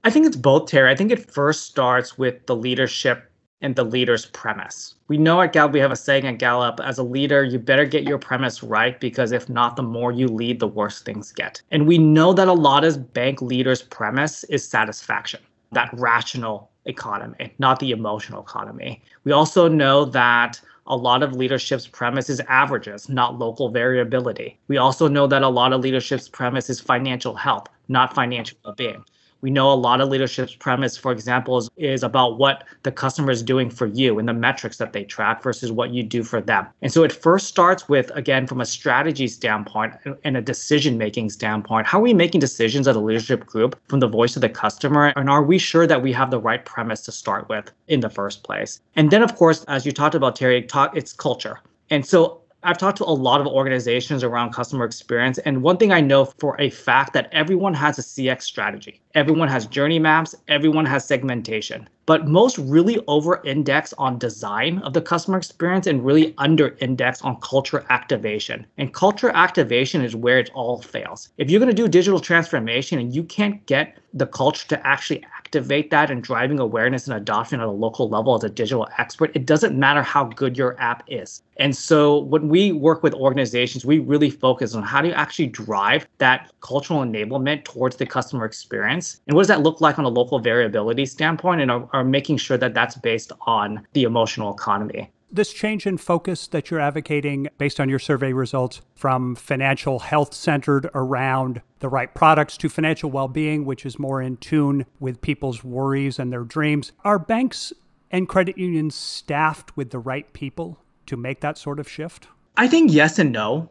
I 0.03 0.11
think 0.11 0.27
it's 0.27 0.37
both, 0.37 0.69
Terry. 0.69 0.91
I 0.91 0.95
think 0.95 1.11
it 1.11 1.31
first 1.31 1.65
starts 1.65 2.15
with 2.15 2.45
the 2.45 2.55
leadership 2.55 3.28
and 3.61 3.75
the 3.75 3.83
leader's 3.83 4.25
premise. 4.27 4.95
We 5.07 5.17
know 5.17 5.41
at 5.41 5.53
Gallup, 5.53 5.73
we 5.73 5.79
have 5.79 5.91
a 5.91 5.95
saying 5.95 6.25
at 6.25 6.39
Gallup 6.39 6.79
as 6.79 6.97
a 6.97 7.03
leader, 7.03 7.43
you 7.43 7.59
better 7.59 7.85
get 7.85 8.03
your 8.03 8.17
premise 8.17 8.63
right 8.63 8.99
because 8.99 9.31
if 9.31 9.49
not, 9.49 9.75
the 9.75 9.83
more 9.83 10.11
you 10.11 10.27
lead, 10.27 10.59
the 10.59 10.67
worse 10.67 11.01
things 11.01 11.31
get. 11.31 11.61
And 11.71 11.87
we 11.87 11.97
know 11.97 12.33
that 12.33 12.47
a 12.47 12.53
lot 12.53 12.83
of 12.83 13.13
bank 13.13 13.41
leaders' 13.41 13.81
premise 13.81 14.43
is 14.45 14.67
satisfaction, 14.67 15.41
that 15.73 15.89
rational 15.93 16.69
economy, 16.85 17.53
not 17.59 17.79
the 17.79 17.91
emotional 17.91 18.41
economy. 18.41 19.01
We 19.25 19.31
also 19.31 19.67
know 19.67 20.05
that 20.05 20.59
a 20.87 20.95
lot 20.95 21.21
of 21.21 21.33
leadership's 21.33 21.85
premise 21.85 22.29
is 22.29 22.41
averages, 22.47 23.09
not 23.09 23.37
local 23.37 23.69
variability. 23.69 24.57
We 24.67 24.77
also 24.77 25.07
know 25.07 25.27
that 25.27 25.43
a 25.43 25.49
lot 25.49 25.71
of 25.71 25.81
leadership's 25.81 26.27
premise 26.27 26.69
is 26.69 26.79
financial 26.79 27.35
health, 27.35 27.67
not 27.89 28.15
financial 28.15 28.57
well 28.65 28.73
being. 28.73 29.05
We 29.41 29.51
know 29.51 29.71
a 29.71 29.75
lot 29.75 30.01
of 30.01 30.09
leadership's 30.09 30.55
premise, 30.55 30.97
for 30.97 31.11
example, 31.11 31.57
is, 31.57 31.69
is 31.77 32.03
about 32.03 32.37
what 32.37 32.65
the 32.83 32.91
customer 32.91 33.31
is 33.31 33.41
doing 33.41 33.69
for 33.69 33.87
you 33.87 34.19
and 34.19 34.27
the 34.27 34.33
metrics 34.33 34.77
that 34.77 34.93
they 34.93 35.03
track 35.03 35.41
versus 35.41 35.71
what 35.71 35.91
you 35.91 36.03
do 36.03 36.23
for 36.23 36.41
them. 36.41 36.67
And 36.81 36.91
so 36.91 37.03
it 37.03 37.11
first 37.11 37.47
starts 37.47 37.87
with, 37.87 38.11
again, 38.15 38.47
from 38.47 38.61
a 38.61 38.65
strategy 38.65 39.27
standpoint 39.27 39.93
and 40.23 40.35
a 40.35 40.41
decision 40.41 40.97
making 40.97 41.29
standpoint, 41.29 41.87
how 41.87 41.99
are 41.99 42.03
we 42.03 42.13
making 42.13 42.41
decisions 42.41 42.87
as 42.87 42.95
a 42.95 42.99
leadership 42.99 43.45
group 43.45 43.79
from 43.87 43.99
the 43.99 44.07
voice 44.07 44.35
of 44.35 44.41
the 44.41 44.49
customer? 44.49 45.13
And 45.15 45.29
are 45.29 45.43
we 45.43 45.57
sure 45.57 45.87
that 45.87 46.01
we 46.01 46.11
have 46.13 46.31
the 46.31 46.39
right 46.39 46.63
premise 46.65 47.01
to 47.01 47.11
start 47.11 47.47
with 47.49 47.71
in 47.87 48.01
the 48.01 48.09
first 48.09 48.43
place? 48.43 48.81
And 48.95 49.11
then, 49.11 49.23
of 49.23 49.35
course, 49.35 49.63
as 49.67 49.85
you 49.85 49.91
talked 49.91 50.15
about, 50.15 50.35
Terry, 50.35 50.67
it's 50.93 51.13
culture. 51.13 51.59
And 51.89 52.05
so 52.05 52.41
I've 52.61 52.77
talked 52.77 52.97
to 52.97 53.05
a 53.05 53.11
lot 53.11 53.39
of 53.39 53.47
organizations 53.47 54.21
around 54.21 54.51
customer 54.51 54.83
experience, 54.83 55.37
and 55.37 55.63
one 55.63 55.77
thing 55.77 55.93
I 55.93 56.01
know 56.01 56.25
for 56.25 56.59
a 56.59 56.69
fact 56.69 57.13
that 57.13 57.29
everyone 57.31 57.73
has 57.73 57.97
a 57.97 58.01
CX 58.01 58.41
strategy. 58.41 58.99
Everyone 59.15 59.47
has 59.47 59.65
journey 59.65 59.97
maps, 59.97 60.35
everyone 60.49 60.85
has 60.85 61.05
segmentation. 61.05 61.87
But 62.05 62.27
most 62.27 62.57
really 62.57 62.99
over 63.07 63.41
index 63.45 63.93
on 63.93 64.17
design 64.17 64.79
of 64.79 64.93
the 64.93 65.01
customer 65.01 65.37
experience 65.37 65.87
and 65.87 66.03
really 66.03 66.33
under 66.37 66.75
index 66.81 67.21
on 67.21 67.39
culture 67.39 67.85
activation. 67.89 68.65
And 68.77 68.93
culture 68.93 69.29
activation 69.29 70.01
is 70.01 70.15
where 70.15 70.39
it 70.39 70.51
all 70.53 70.81
fails. 70.81 71.29
If 71.37 71.49
you're 71.49 71.59
going 71.61 71.73
to 71.73 71.83
do 71.83 71.87
digital 71.87 72.19
transformation 72.19 72.99
and 72.99 73.15
you 73.15 73.23
can't 73.23 73.65
get 73.67 73.97
the 74.13 74.27
culture 74.27 74.67
to 74.67 74.87
actually 74.87 75.23
activate 75.49 75.89
that 75.89 76.11
and 76.11 76.21
driving 76.21 76.59
awareness 76.59 77.07
and 77.07 77.17
adoption 77.17 77.59
at 77.59 77.65
a 77.65 77.71
local 77.71 78.07
level 78.07 78.35
as 78.35 78.43
a 78.43 78.49
digital 78.49 78.87
expert, 78.99 79.31
it 79.33 79.47
doesn't 79.47 79.75
matter 79.75 80.03
how 80.03 80.25
good 80.25 80.55
your 80.55 80.79
app 80.79 81.01
is. 81.07 81.41
And 81.57 81.75
so 81.75 82.19
when 82.19 82.49
we 82.49 82.71
work 82.71 83.01
with 83.01 83.15
organizations, 83.15 83.83
we 83.83 83.97
really 83.97 84.29
focus 84.29 84.75
on 84.75 84.83
how 84.83 85.01
do 85.01 85.07
you 85.07 85.13
actually 85.15 85.47
drive 85.47 86.07
that 86.19 86.51
cultural 86.61 86.99
enablement 86.99 87.63
towards 87.63 87.95
the 87.95 88.05
customer 88.05 88.45
experience? 88.45 89.21
And 89.25 89.35
what 89.35 89.41
does 89.41 89.47
that 89.47 89.63
look 89.63 89.81
like 89.81 89.97
on 89.97 90.05
a 90.05 90.09
local 90.09 90.37
variability 90.37 91.07
standpoint? 91.07 91.61
And 91.61 91.71
are, 91.71 91.89
are 91.93 92.03
making 92.03 92.37
sure 92.37 92.57
that 92.57 92.75
that's 92.75 92.95
based 92.95 93.31
on 93.47 93.83
the 93.93 94.03
emotional 94.03 94.53
economy. 94.53 95.09
This 95.31 95.51
change 95.51 95.85
in 95.85 95.97
focus 95.97 96.47
that 96.47 96.69
you're 96.69 96.79
advocating 96.79 97.49
based 97.57 97.79
on 97.79 97.89
your 97.89 97.99
survey 97.99 98.33
results 98.33 98.81
from 98.95 99.35
financial 99.35 99.99
health 99.99 100.33
centered 100.33 100.89
around 100.93 101.61
the 101.79 101.89
right 101.89 102.13
products 102.13 102.57
to 102.57 102.69
financial 102.69 103.09
well 103.09 103.27
being, 103.27 103.65
which 103.65 103.85
is 103.85 103.99
more 103.99 104.21
in 104.21 104.37
tune 104.37 104.85
with 104.99 105.21
people's 105.21 105.63
worries 105.63 106.19
and 106.19 106.31
their 106.31 106.43
dreams. 106.43 106.91
Are 107.03 107.19
banks 107.19 107.73
and 108.11 108.27
credit 108.27 108.57
unions 108.57 108.95
staffed 108.95 109.75
with 109.77 109.91
the 109.91 109.99
right 109.99 110.31
people 110.33 110.79
to 111.05 111.17
make 111.17 111.41
that 111.41 111.57
sort 111.57 111.79
of 111.79 111.89
shift? 111.89 112.27
I 112.57 112.67
think 112.67 112.91
yes 112.91 113.19
and 113.19 113.31
no. 113.31 113.69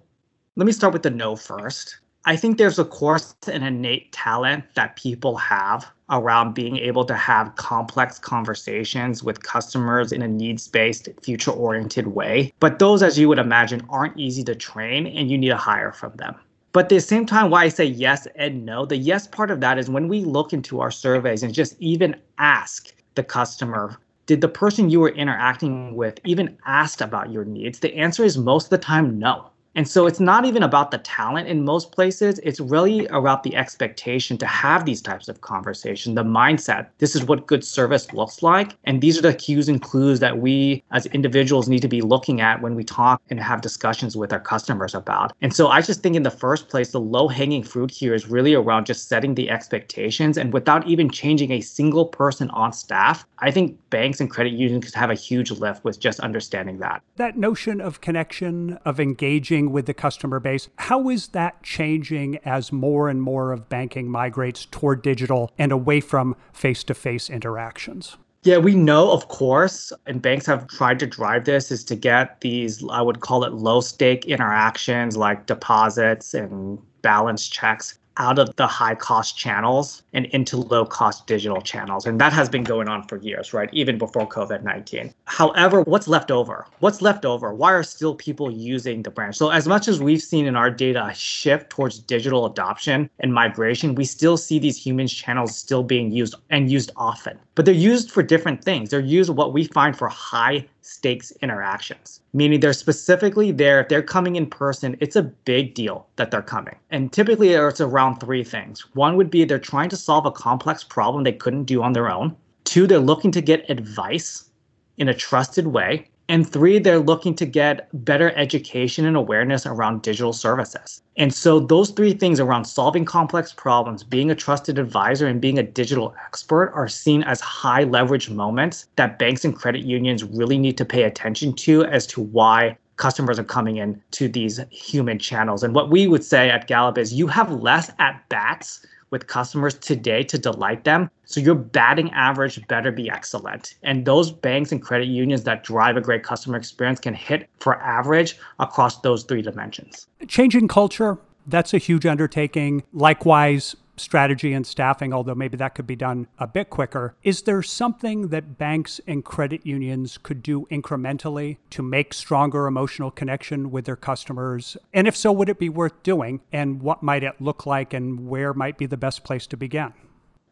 Let 0.56 0.66
me 0.66 0.72
start 0.72 0.92
with 0.92 1.02
the 1.02 1.10
no 1.10 1.36
first. 1.36 2.00
I 2.24 2.36
think 2.36 2.58
there's, 2.58 2.78
of 2.78 2.90
course, 2.90 3.34
an 3.46 3.62
innate 3.62 4.12
talent 4.12 4.64
that 4.74 4.96
people 4.96 5.36
have 5.36 5.86
around 6.10 6.54
being 6.54 6.76
able 6.76 7.04
to 7.04 7.14
have 7.14 7.54
complex 7.56 8.18
conversations 8.18 9.22
with 9.22 9.42
customers 9.42 10.12
in 10.12 10.22
a 10.22 10.28
needs 10.28 10.66
based, 10.68 11.08
future 11.22 11.50
oriented 11.50 12.08
way. 12.08 12.52
But 12.60 12.78
those, 12.78 13.02
as 13.02 13.18
you 13.18 13.28
would 13.28 13.38
imagine, 13.38 13.86
aren't 13.88 14.18
easy 14.18 14.42
to 14.44 14.54
train 14.54 15.06
and 15.06 15.30
you 15.30 15.38
need 15.38 15.48
to 15.48 15.56
hire 15.56 15.92
from 15.92 16.12
them. 16.16 16.34
But 16.78 16.84
at 16.84 16.90
the 16.90 17.00
same 17.00 17.26
time, 17.26 17.50
why 17.50 17.64
I 17.64 17.70
say 17.70 17.86
yes 17.86 18.28
and 18.36 18.64
no, 18.64 18.86
the 18.86 18.96
yes 18.96 19.26
part 19.26 19.50
of 19.50 19.60
that 19.62 19.78
is 19.78 19.90
when 19.90 20.06
we 20.06 20.20
look 20.20 20.52
into 20.52 20.78
our 20.78 20.92
surveys 20.92 21.42
and 21.42 21.52
just 21.52 21.74
even 21.80 22.14
ask 22.38 22.94
the 23.16 23.24
customer, 23.24 23.98
did 24.26 24.40
the 24.40 24.48
person 24.48 24.88
you 24.88 25.00
were 25.00 25.08
interacting 25.08 25.96
with 25.96 26.20
even 26.24 26.56
asked 26.66 27.00
about 27.00 27.32
your 27.32 27.44
needs? 27.44 27.80
The 27.80 27.96
answer 27.96 28.22
is 28.22 28.38
most 28.38 28.66
of 28.66 28.70
the 28.70 28.78
time 28.78 29.18
no. 29.18 29.50
And 29.74 29.86
so 29.86 30.06
it's 30.06 30.20
not 30.20 30.44
even 30.44 30.62
about 30.62 30.90
the 30.90 30.98
talent 30.98 31.48
in 31.48 31.64
most 31.64 31.92
places. 31.92 32.40
It's 32.40 32.58
really 32.60 33.06
about 33.06 33.42
the 33.42 33.54
expectation 33.54 34.36
to 34.38 34.46
have 34.46 34.84
these 34.84 35.00
types 35.00 35.28
of 35.28 35.40
conversations, 35.40 36.16
the 36.16 36.24
mindset. 36.24 36.88
This 36.98 37.14
is 37.14 37.24
what 37.24 37.46
good 37.46 37.64
service 37.64 38.12
looks 38.12 38.42
like. 38.42 38.76
And 38.84 39.00
these 39.00 39.18
are 39.18 39.22
the 39.22 39.34
cues 39.34 39.68
and 39.68 39.80
clues 39.80 40.20
that 40.20 40.38
we 40.38 40.82
as 40.90 41.06
individuals 41.06 41.68
need 41.68 41.82
to 41.82 41.88
be 41.88 42.00
looking 42.00 42.40
at 42.40 42.60
when 42.60 42.74
we 42.74 42.84
talk 42.84 43.22
and 43.30 43.38
have 43.38 43.60
discussions 43.60 44.16
with 44.16 44.32
our 44.32 44.40
customers 44.40 44.94
about. 44.94 45.32
And 45.42 45.54
so 45.54 45.68
I 45.68 45.80
just 45.80 46.02
think 46.02 46.16
in 46.16 46.22
the 46.22 46.30
first 46.30 46.68
place, 46.68 46.90
the 46.90 47.00
low 47.00 47.28
hanging 47.28 47.62
fruit 47.62 47.90
here 47.90 48.14
is 48.14 48.28
really 48.28 48.54
around 48.54 48.86
just 48.86 49.08
setting 49.08 49.34
the 49.34 49.50
expectations. 49.50 50.36
And 50.36 50.52
without 50.52 50.86
even 50.86 51.10
changing 51.10 51.52
a 51.52 51.60
single 51.60 52.06
person 52.06 52.50
on 52.50 52.72
staff, 52.72 53.26
I 53.38 53.50
think 53.50 53.78
banks 53.90 54.20
and 54.20 54.30
credit 54.30 54.52
unions 54.52 54.86
could 54.86 54.94
have 54.94 55.10
a 55.10 55.14
huge 55.14 55.50
lift 55.50 55.84
with 55.84 56.00
just 56.00 56.20
understanding 56.20 56.78
that. 56.78 57.02
That 57.16 57.36
notion 57.36 57.80
of 57.80 58.00
connection, 58.00 58.78
of 58.84 58.98
engaging 58.98 59.67
with 59.68 59.86
the 59.86 59.94
customer 59.94 60.40
base. 60.40 60.68
How 60.76 61.08
is 61.08 61.28
that 61.28 61.62
changing 61.62 62.38
as 62.44 62.72
more 62.72 63.08
and 63.08 63.22
more 63.22 63.52
of 63.52 63.68
banking 63.68 64.10
migrates 64.10 64.66
toward 64.66 65.02
digital 65.02 65.50
and 65.58 65.72
away 65.72 66.00
from 66.00 66.36
face 66.52 66.82
to 66.84 66.94
face 66.94 67.30
interactions? 67.30 68.16
Yeah, 68.44 68.58
we 68.58 68.74
know, 68.74 69.10
of 69.10 69.28
course, 69.28 69.92
and 70.06 70.22
banks 70.22 70.46
have 70.46 70.68
tried 70.68 71.00
to 71.00 71.06
drive 71.06 71.44
this 71.44 71.70
is 71.70 71.84
to 71.84 71.96
get 71.96 72.40
these, 72.40 72.84
I 72.88 73.02
would 73.02 73.20
call 73.20 73.44
it 73.44 73.52
low 73.52 73.80
stake 73.80 74.24
interactions 74.26 75.16
like 75.16 75.46
deposits 75.46 76.34
and 76.34 76.78
balance 77.02 77.48
checks 77.48 77.98
out 78.18 78.38
of 78.38 78.54
the 78.56 78.66
high 78.66 78.94
cost 78.94 79.36
channels 79.36 80.02
and 80.12 80.26
into 80.26 80.56
low 80.56 80.84
cost 80.84 81.26
digital 81.26 81.60
channels. 81.60 82.06
And 82.06 82.20
that 82.20 82.32
has 82.32 82.48
been 82.48 82.64
going 82.64 82.88
on 82.88 83.04
for 83.04 83.16
years, 83.16 83.52
right? 83.52 83.68
Even 83.72 83.98
before 83.98 84.28
COVID 84.28 84.62
19. 84.62 85.14
However, 85.24 85.82
what's 85.82 86.08
left 86.08 86.30
over? 86.30 86.66
What's 86.80 87.00
left 87.00 87.24
over? 87.24 87.54
Why 87.54 87.72
are 87.72 87.82
still 87.82 88.14
people 88.14 88.50
using 88.50 89.02
the 89.02 89.10
branch? 89.10 89.36
So, 89.36 89.50
as 89.50 89.66
much 89.66 89.88
as 89.88 90.00
we've 90.00 90.22
seen 90.22 90.46
in 90.46 90.56
our 90.56 90.70
data 90.70 91.12
shift 91.14 91.70
towards 91.70 91.98
digital 91.98 92.46
adoption 92.46 93.08
and 93.20 93.32
migration, 93.32 93.94
we 93.94 94.04
still 94.04 94.36
see 94.36 94.58
these 94.58 94.76
human 94.76 95.06
channels 95.06 95.56
still 95.56 95.82
being 95.82 96.10
used 96.10 96.34
and 96.50 96.70
used 96.70 96.90
often. 96.96 97.38
But 97.54 97.64
they're 97.64 97.74
used 97.74 98.10
for 98.10 98.22
different 98.22 98.62
things. 98.62 98.90
They're 98.90 99.00
used 99.00 99.30
what 99.30 99.52
we 99.52 99.64
find 99.64 99.96
for 99.96 100.08
high 100.08 100.66
stakes 100.88 101.32
interactions, 101.42 102.20
meaning 102.32 102.60
they're 102.60 102.72
specifically 102.72 103.52
there. 103.52 103.80
If 103.80 103.88
they're 103.88 104.02
coming 104.02 104.36
in 104.36 104.46
person, 104.46 104.96
it's 105.00 105.16
a 105.16 105.22
big 105.22 105.74
deal 105.74 106.06
that 106.16 106.30
they're 106.30 106.40
coming. 106.40 106.76
And 106.90 107.12
typically, 107.12 107.50
it's 107.50 107.80
around 107.80 108.20
three 108.20 108.42
things. 108.42 108.80
One 108.94 109.16
would 109.16 109.30
be 109.30 109.44
they're 109.44 109.58
trying 109.58 109.90
to 109.90 109.96
solve 109.96 110.24
a 110.24 110.30
complex 110.30 110.82
problem 110.82 111.24
they 111.24 111.32
couldn't 111.32 111.64
do 111.64 111.82
on 111.82 111.92
their 111.92 112.08
own. 112.08 112.34
Two, 112.64 112.86
they're 112.86 112.98
looking 112.98 113.30
to 113.32 113.42
get 113.42 113.68
advice 113.68 114.50
in 114.96 115.08
a 115.08 115.14
trusted 115.14 115.66
way. 115.66 116.08
And 116.30 116.46
three, 116.46 116.78
they're 116.78 116.98
looking 116.98 117.34
to 117.36 117.46
get 117.46 117.88
better 118.04 118.32
education 118.36 119.06
and 119.06 119.16
awareness 119.16 119.64
around 119.64 120.02
digital 120.02 120.34
services. 120.34 121.02
And 121.16 121.32
so, 121.32 121.58
those 121.58 121.90
three 121.90 122.12
things 122.12 122.38
around 122.38 122.66
solving 122.66 123.06
complex 123.06 123.52
problems, 123.52 124.04
being 124.04 124.30
a 124.30 124.34
trusted 124.34 124.78
advisor, 124.78 125.26
and 125.26 125.40
being 125.40 125.58
a 125.58 125.62
digital 125.62 126.14
expert 126.26 126.70
are 126.74 126.86
seen 126.86 127.22
as 127.22 127.40
high 127.40 127.84
leverage 127.84 128.28
moments 128.28 128.88
that 128.96 129.18
banks 129.18 129.44
and 129.44 129.56
credit 129.56 129.84
unions 129.84 130.22
really 130.22 130.58
need 130.58 130.76
to 130.76 130.84
pay 130.84 131.04
attention 131.04 131.54
to 131.54 131.84
as 131.86 132.06
to 132.08 132.20
why 132.20 132.76
customers 132.98 133.38
are 133.38 133.44
coming 133.44 133.76
in 133.76 134.00
to 134.10 134.28
these 134.28 134.60
human 134.70 135.18
channels. 135.18 135.62
And 135.62 135.74
what 135.74 135.88
we 135.88 136.08
would 136.08 136.24
say 136.24 136.50
at 136.50 136.66
Gallup 136.66 136.98
is 136.98 137.14
you 137.14 137.26
have 137.28 137.50
less 137.50 137.90
at 137.98 138.28
bats 138.28 138.84
with 139.10 139.26
customers 139.26 139.74
today 139.74 140.22
to 140.24 140.38
delight 140.38 140.84
them. 140.84 141.10
So 141.24 141.40
your 141.40 141.54
batting 141.54 142.10
average 142.12 142.66
better 142.68 142.90
be 142.90 143.10
excellent. 143.10 143.74
And 143.82 144.04
those 144.04 144.30
banks 144.30 144.72
and 144.72 144.82
credit 144.82 145.08
unions 145.08 145.44
that 145.44 145.64
drive 145.64 145.96
a 145.96 146.00
great 146.00 146.22
customer 146.22 146.56
experience 146.56 147.00
can 147.00 147.14
hit 147.14 147.48
for 147.58 147.80
average 147.82 148.38
across 148.58 149.00
those 149.00 149.24
three 149.24 149.42
dimensions. 149.42 150.06
Changing 150.26 150.68
culture, 150.68 151.18
that's 151.46 151.72
a 151.74 151.78
huge 151.78 152.06
undertaking. 152.06 152.82
Likewise, 152.92 153.76
strategy 154.00 154.52
and 154.52 154.66
staffing, 154.66 155.12
although 155.12 155.34
maybe 155.34 155.56
that 155.56 155.74
could 155.74 155.86
be 155.86 155.96
done 155.96 156.26
a 156.38 156.46
bit 156.46 156.70
quicker. 156.70 157.14
Is 157.22 157.42
there 157.42 157.62
something 157.62 158.28
that 158.28 158.58
banks 158.58 159.00
and 159.06 159.24
credit 159.24 159.66
unions 159.66 160.18
could 160.18 160.42
do 160.42 160.66
incrementally 160.70 161.58
to 161.70 161.82
make 161.82 162.14
stronger 162.14 162.66
emotional 162.66 163.10
connection 163.10 163.70
with 163.70 163.84
their 163.84 163.96
customers? 163.96 164.76
And 164.92 165.06
if 165.06 165.16
so, 165.16 165.32
would 165.32 165.48
it 165.48 165.58
be 165.58 165.68
worth 165.68 166.02
doing? 166.02 166.40
And 166.52 166.80
what 166.82 167.02
might 167.02 167.22
it 167.22 167.40
look 167.40 167.66
like 167.66 167.92
and 167.92 168.28
where 168.28 168.54
might 168.54 168.78
be 168.78 168.86
the 168.86 168.96
best 168.96 169.24
place 169.24 169.46
to 169.48 169.56
begin? 169.56 169.92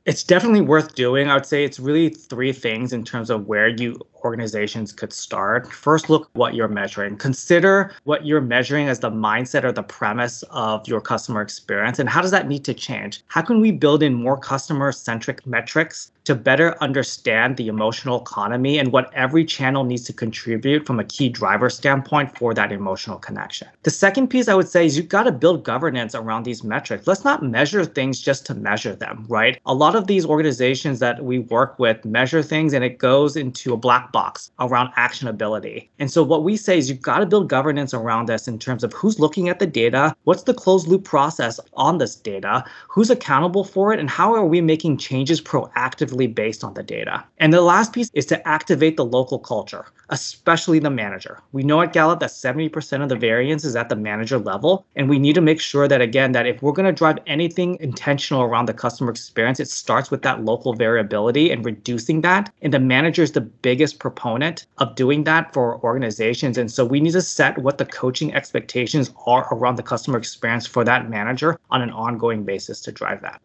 It's 0.06 0.22
definitely 0.22 0.60
worth 0.60 0.94
doing. 0.94 1.28
I 1.28 1.34
would 1.34 1.46
say 1.46 1.64
it's 1.64 1.80
really 1.80 2.10
three 2.10 2.52
things 2.52 2.92
in 2.92 3.02
terms 3.02 3.28
of 3.28 3.48
where 3.48 3.66
you 3.66 4.00
organizations 4.24 4.92
could 4.92 5.12
start. 5.12 5.72
First, 5.72 6.08
look 6.08 6.30
what 6.34 6.54
you're 6.54 6.68
measuring. 6.68 7.16
Consider 7.16 7.92
what 8.04 8.24
you're 8.24 8.40
measuring 8.40 8.86
as 8.86 9.00
the 9.00 9.10
mindset 9.10 9.64
or 9.64 9.72
the 9.72 9.82
premise 9.82 10.44
of 10.50 10.86
your 10.86 11.00
customer 11.00 11.42
experience 11.42 11.98
and 11.98 12.08
how 12.08 12.22
does 12.22 12.30
that 12.30 12.46
need 12.46 12.64
to 12.66 12.74
change? 12.74 13.22
How 13.26 13.42
can 13.42 13.60
we 13.60 13.72
build 13.72 14.00
in 14.00 14.14
more 14.14 14.38
customer 14.38 14.92
centric 14.92 15.44
metrics 15.44 16.12
to 16.26 16.34
better 16.34 16.76
understand 16.82 17.56
the 17.56 17.68
emotional 17.68 18.20
economy 18.20 18.78
and 18.78 18.90
what 18.90 19.12
every 19.14 19.44
channel 19.44 19.84
needs 19.84 20.02
to 20.02 20.12
contribute 20.12 20.84
from 20.84 20.98
a 20.98 21.04
key 21.04 21.28
driver 21.28 21.70
standpoint 21.70 22.36
for 22.36 22.52
that 22.52 22.72
emotional 22.72 23.16
connection. 23.16 23.68
The 23.84 23.90
second 23.90 24.26
piece 24.26 24.48
I 24.48 24.54
would 24.54 24.68
say 24.68 24.86
is 24.86 24.96
you've 24.96 25.08
got 25.08 25.22
to 25.22 25.32
build 25.32 25.62
governance 25.62 26.16
around 26.16 26.42
these 26.42 26.64
metrics. 26.64 27.06
Let's 27.06 27.22
not 27.22 27.44
measure 27.44 27.84
things 27.84 28.20
just 28.20 28.44
to 28.46 28.54
measure 28.54 28.96
them, 28.96 29.24
right? 29.28 29.60
A 29.66 29.74
lot 29.74 29.94
of 29.96 30.06
these 30.06 30.24
organizations 30.24 30.98
that 31.00 31.24
we 31.24 31.38
work 31.38 31.78
with 31.78 32.04
measure 32.04 32.42
things 32.42 32.72
and 32.72 32.84
it 32.84 32.98
goes 32.98 33.36
into 33.36 33.72
a 33.72 33.76
black 33.76 34.12
box 34.12 34.50
around 34.60 34.92
actionability. 34.94 35.88
And 35.98 36.10
so 36.10 36.22
what 36.22 36.44
we 36.44 36.56
say 36.56 36.78
is 36.78 36.88
you've 36.88 37.00
got 37.00 37.18
to 37.18 37.26
build 37.26 37.48
governance 37.48 37.92
around 37.92 38.26
this 38.26 38.46
in 38.46 38.58
terms 38.58 38.84
of 38.84 38.92
who's 38.92 39.18
looking 39.18 39.48
at 39.48 39.58
the 39.58 39.66
data, 39.66 40.14
what's 40.24 40.44
the 40.44 40.54
closed 40.54 40.86
loop 40.86 41.04
process 41.04 41.58
on 41.74 41.98
this 41.98 42.14
data, 42.14 42.64
who's 42.88 43.10
accountable 43.10 43.64
for 43.64 43.92
it, 43.92 44.00
and 44.00 44.10
how 44.10 44.34
are 44.34 44.46
we 44.46 44.60
making 44.60 44.98
changes 44.98 45.40
proactively 45.40 46.32
based 46.32 46.62
on 46.62 46.74
the 46.74 46.82
data. 46.82 47.24
And 47.38 47.52
the 47.52 47.60
last 47.60 47.92
piece 47.92 48.10
is 48.14 48.26
to 48.26 48.48
activate 48.48 48.96
the 48.96 49.04
local 49.04 49.38
culture, 49.38 49.86
especially 50.10 50.78
the 50.78 50.90
manager. 50.90 51.40
We 51.52 51.62
know 51.62 51.80
at 51.80 51.92
Gallup 51.92 52.20
that 52.20 52.30
70% 52.30 53.02
of 53.02 53.08
the 53.08 53.16
variance 53.16 53.64
is 53.64 53.76
at 53.76 53.88
the 53.88 53.96
manager 53.96 54.38
level. 54.38 54.86
And 54.96 55.08
we 55.08 55.18
need 55.18 55.34
to 55.34 55.40
make 55.40 55.60
sure 55.60 55.88
that, 55.88 56.00
again, 56.00 56.32
that 56.32 56.46
if 56.46 56.62
we're 56.62 56.72
going 56.72 56.86
to 56.86 56.92
drive 56.92 57.18
anything 57.26 57.76
intentional 57.80 58.42
around 58.42 58.66
the 58.66 58.74
customer 58.74 59.10
experience, 59.10 59.60
it 59.60 59.68
starts 59.86 60.10
with 60.10 60.22
that 60.22 60.44
local 60.44 60.74
variability 60.74 61.52
and 61.52 61.64
reducing 61.64 62.20
that. 62.22 62.52
And 62.60 62.74
the 62.74 62.80
manager 62.80 63.22
is 63.22 63.30
the 63.30 63.40
biggest 63.40 64.00
proponent 64.00 64.66
of 64.78 64.96
doing 64.96 65.22
that 65.24 65.52
for 65.52 65.78
organizations. 65.84 66.58
And 66.58 66.68
so 66.68 66.84
we 66.84 66.98
need 66.98 67.12
to 67.12 67.22
set 67.22 67.56
what 67.58 67.78
the 67.78 67.86
coaching 67.86 68.34
expectations 68.34 69.12
are 69.26 69.46
around 69.54 69.76
the 69.76 69.84
customer 69.84 70.18
experience 70.18 70.66
for 70.66 70.82
that 70.82 71.08
manager 71.08 71.60
on 71.70 71.82
an 71.82 71.90
ongoing 71.90 72.42
basis 72.42 72.80
to 72.80 72.90
drive 72.90 73.22
that. 73.22 73.40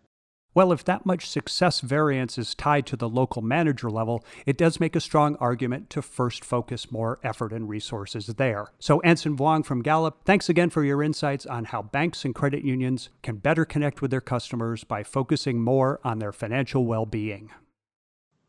Well, 0.53 0.73
if 0.73 0.83
that 0.83 1.05
much 1.05 1.29
success 1.29 1.79
variance 1.79 2.37
is 2.37 2.53
tied 2.53 2.85
to 2.87 2.97
the 2.97 3.07
local 3.07 3.41
manager 3.41 3.89
level, 3.89 4.25
it 4.45 4.57
does 4.57 4.81
make 4.81 4.97
a 4.97 4.99
strong 4.99 5.37
argument 5.37 5.89
to 5.91 6.01
first 6.01 6.43
focus 6.43 6.91
more 6.91 7.19
effort 7.23 7.53
and 7.53 7.69
resources 7.69 8.27
there. 8.27 8.71
So, 8.77 8.99
Anson 9.01 9.37
Vuong 9.37 9.65
from 9.65 9.81
Gallup, 9.81 10.17
thanks 10.25 10.49
again 10.49 10.69
for 10.69 10.83
your 10.83 11.01
insights 11.01 11.45
on 11.45 11.65
how 11.65 11.83
banks 11.83 12.25
and 12.25 12.35
credit 12.35 12.65
unions 12.65 13.09
can 13.23 13.37
better 13.37 13.63
connect 13.63 14.01
with 14.01 14.11
their 14.11 14.19
customers 14.19 14.83
by 14.83 15.03
focusing 15.03 15.61
more 15.61 16.01
on 16.03 16.19
their 16.19 16.33
financial 16.33 16.85
well 16.85 17.05
being. 17.05 17.51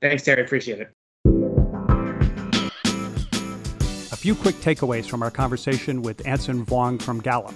Thanks, 0.00 0.24
Terry. 0.24 0.42
Appreciate 0.42 0.80
it. 0.80 0.90
A 4.10 4.16
few 4.16 4.34
quick 4.34 4.56
takeaways 4.56 5.08
from 5.08 5.22
our 5.22 5.30
conversation 5.30 6.02
with 6.02 6.26
Anson 6.26 6.66
Vuong 6.66 7.00
from 7.00 7.20
Gallup. 7.20 7.54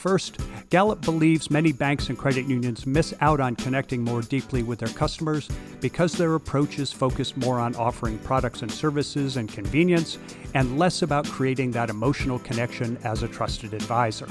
First, 0.00 0.40
Gallup 0.70 1.02
believes 1.02 1.50
many 1.50 1.72
banks 1.72 2.08
and 2.08 2.16
credit 2.16 2.46
unions 2.46 2.86
miss 2.86 3.12
out 3.20 3.38
on 3.38 3.54
connecting 3.54 4.02
more 4.02 4.22
deeply 4.22 4.62
with 4.62 4.78
their 4.78 4.88
customers 4.88 5.46
because 5.82 6.14
their 6.14 6.36
approach 6.36 6.78
is 6.78 6.90
focused 6.90 7.36
more 7.36 7.60
on 7.60 7.76
offering 7.76 8.16
products 8.20 8.62
and 8.62 8.72
services 8.72 9.36
and 9.36 9.46
convenience 9.46 10.16
and 10.54 10.78
less 10.78 11.02
about 11.02 11.26
creating 11.26 11.72
that 11.72 11.90
emotional 11.90 12.38
connection 12.38 12.96
as 13.04 13.22
a 13.22 13.28
trusted 13.28 13.74
advisor. 13.74 14.26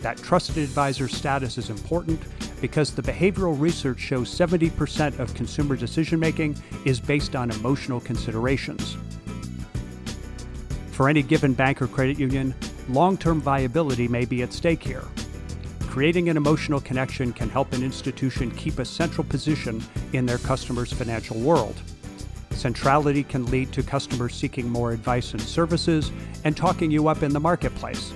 That 0.00 0.16
trusted 0.18 0.58
advisor 0.58 1.08
status 1.08 1.58
is 1.58 1.70
important 1.70 2.20
because 2.60 2.94
the 2.94 3.02
behavioral 3.02 3.58
research 3.60 3.98
shows 3.98 4.32
70% 4.32 5.18
of 5.18 5.34
consumer 5.34 5.74
decision 5.74 6.20
making 6.20 6.56
is 6.84 7.00
based 7.00 7.34
on 7.34 7.50
emotional 7.50 7.98
considerations. 7.98 8.96
For 10.92 11.08
any 11.08 11.24
given 11.24 11.52
bank 11.52 11.82
or 11.82 11.88
credit 11.88 12.16
union, 12.16 12.54
long 12.88 13.16
term 13.16 13.40
viability 13.40 14.08
may 14.08 14.24
be 14.24 14.42
at 14.42 14.52
stake 14.52 14.82
here. 14.82 15.04
Creating 15.80 16.28
an 16.28 16.36
emotional 16.36 16.80
connection 16.80 17.32
can 17.32 17.48
help 17.48 17.72
an 17.72 17.82
institution 17.82 18.50
keep 18.52 18.78
a 18.78 18.84
central 18.84 19.24
position 19.24 19.82
in 20.12 20.26
their 20.26 20.38
customers' 20.38 20.92
financial 20.92 21.38
world. 21.38 21.80
Centrality 22.50 23.22
can 23.22 23.46
lead 23.46 23.72
to 23.72 23.82
customers 23.82 24.34
seeking 24.34 24.68
more 24.68 24.92
advice 24.92 25.32
and 25.32 25.40
services 25.40 26.10
and 26.44 26.56
talking 26.56 26.90
you 26.90 27.08
up 27.08 27.22
in 27.22 27.32
the 27.32 27.40
marketplace. 27.40 28.12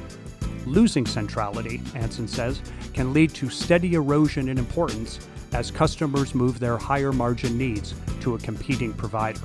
Losing 0.66 1.06
centrality, 1.06 1.80
Anson 1.94 2.28
says, 2.28 2.60
can 2.92 3.12
lead 3.12 3.30
to 3.34 3.48
steady 3.48 3.94
erosion 3.94 4.48
in 4.48 4.58
importance 4.58 5.18
as 5.52 5.70
customers 5.70 6.34
move 6.34 6.58
their 6.58 6.76
higher 6.76 7.12
margin 7.12 7.58
needs 7.58 7.94
to 8.20 8.34
a 8.34 8.38
competing 8.38 8.92
provider. 8.92 9.40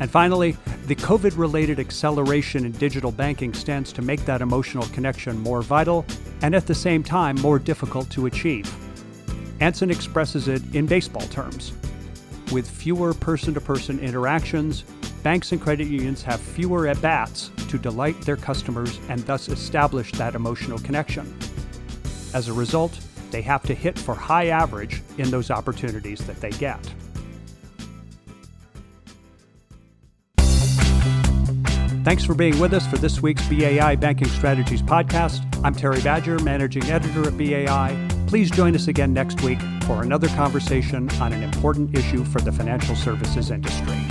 And 0.00 0.10
finally, 0.10 0.56
the 0.86 0.94
COVID 0.94 1.36
related 1.36 1.80
acceleration 1.80 2.64
in 2.64 2.70
digital 2.70 3.10
banking 3.10 3.52
stands 3.52 3.92
to 3.92 4.02
make 4.02 4.24
that 4.24 4.40
emotional 4.40 4.86
connection 4.88 5.36
more 5.40 5.60
vital 5.60 6.06
and 6.42 6.54
at 6.54 6.68
the 6.68 6.74
same 6.76 7.02
time 7.02 7.34
more 7.40 7.58
difficult 7.58 8.08
to 8.10 8.26
achieve. 8.26 8.72
Anson 9.60 9.90
expresses 9.90 10.46
it 10.46 10.62
in 10.76 10.86
baseball 10.86 11.26
terms. 11.28 11.72
With 12.52 12.70
fewer 12.70 13.14
person 13.14 13.52
to 13.54 13.60
person 13.60 13.98
interactions, 13.98 14.82
banks 15.24 15.50
and 15.50 15.60
credit 15.60 15.88
unions 15.88 16.22
have 16.22 16.40
fewer 16.40 16.86
at 16.86 17.02
bats 17.02 17.50
to 17.68 17.78
delight 17.78 18.20
their 18.20 18.36
customers 18.36 19.00
and 19.08 19.18
thus 19.26 19.48
establish 19.48 20.12
that 20.12 20.36
emotional 20.36 20.78
connection. 20.78 21.36
As 22.32 22.46
a 22.46 22.52
result, 22.52 22.96
they 23.32 23.42
have 23.42 23.62
to 23.64 23.74
hit 23.74 23.98
for 23.98 24.14
high 24.14 24.46
average 24.48 25.02
in 25.18 25.32
those 25.32 25.50
opportunities 25.50 26.24
that 26.26 26.40
they 26.40 26.50
get. 26.50 26.78
Thanks 32.06 32.22
for 32.22 32.34
being 32.34 32.56
with 32.60 32.72
us 32.72 32.86
for 32.86 32.98
this 32.98 33.20
week's 33.20 33.44
BAI 33.48 33.96
Banking 33.96 34.28
Strategies 34.28 34.80
podcast. 34.80 35.42
I'm 35.64 35.74
Terry 35.74 36.00
Badger, 36.00 36.38
managing 36.38 36.84
editor 36.84 37.26
at 37.26 37.36
BAI. 37.36 38.08
Please 38.28 38.48
join 38.48 38.76
us 38.76 38.86
again 38.86 39.12
next 39.12 39.40
week 39.42 39.58
for 39.86 40.04
another 40.04 40.28
conversation 40.28 41.10
on 41.20 41.32
an 41.32 41.42
important 41.42 41.98
issue 41.98 42.22
for 42.22 42.40
the 42.40 42.52
financial 42.52 42.94
services 42.94 43.50
industry. 43.50 44.05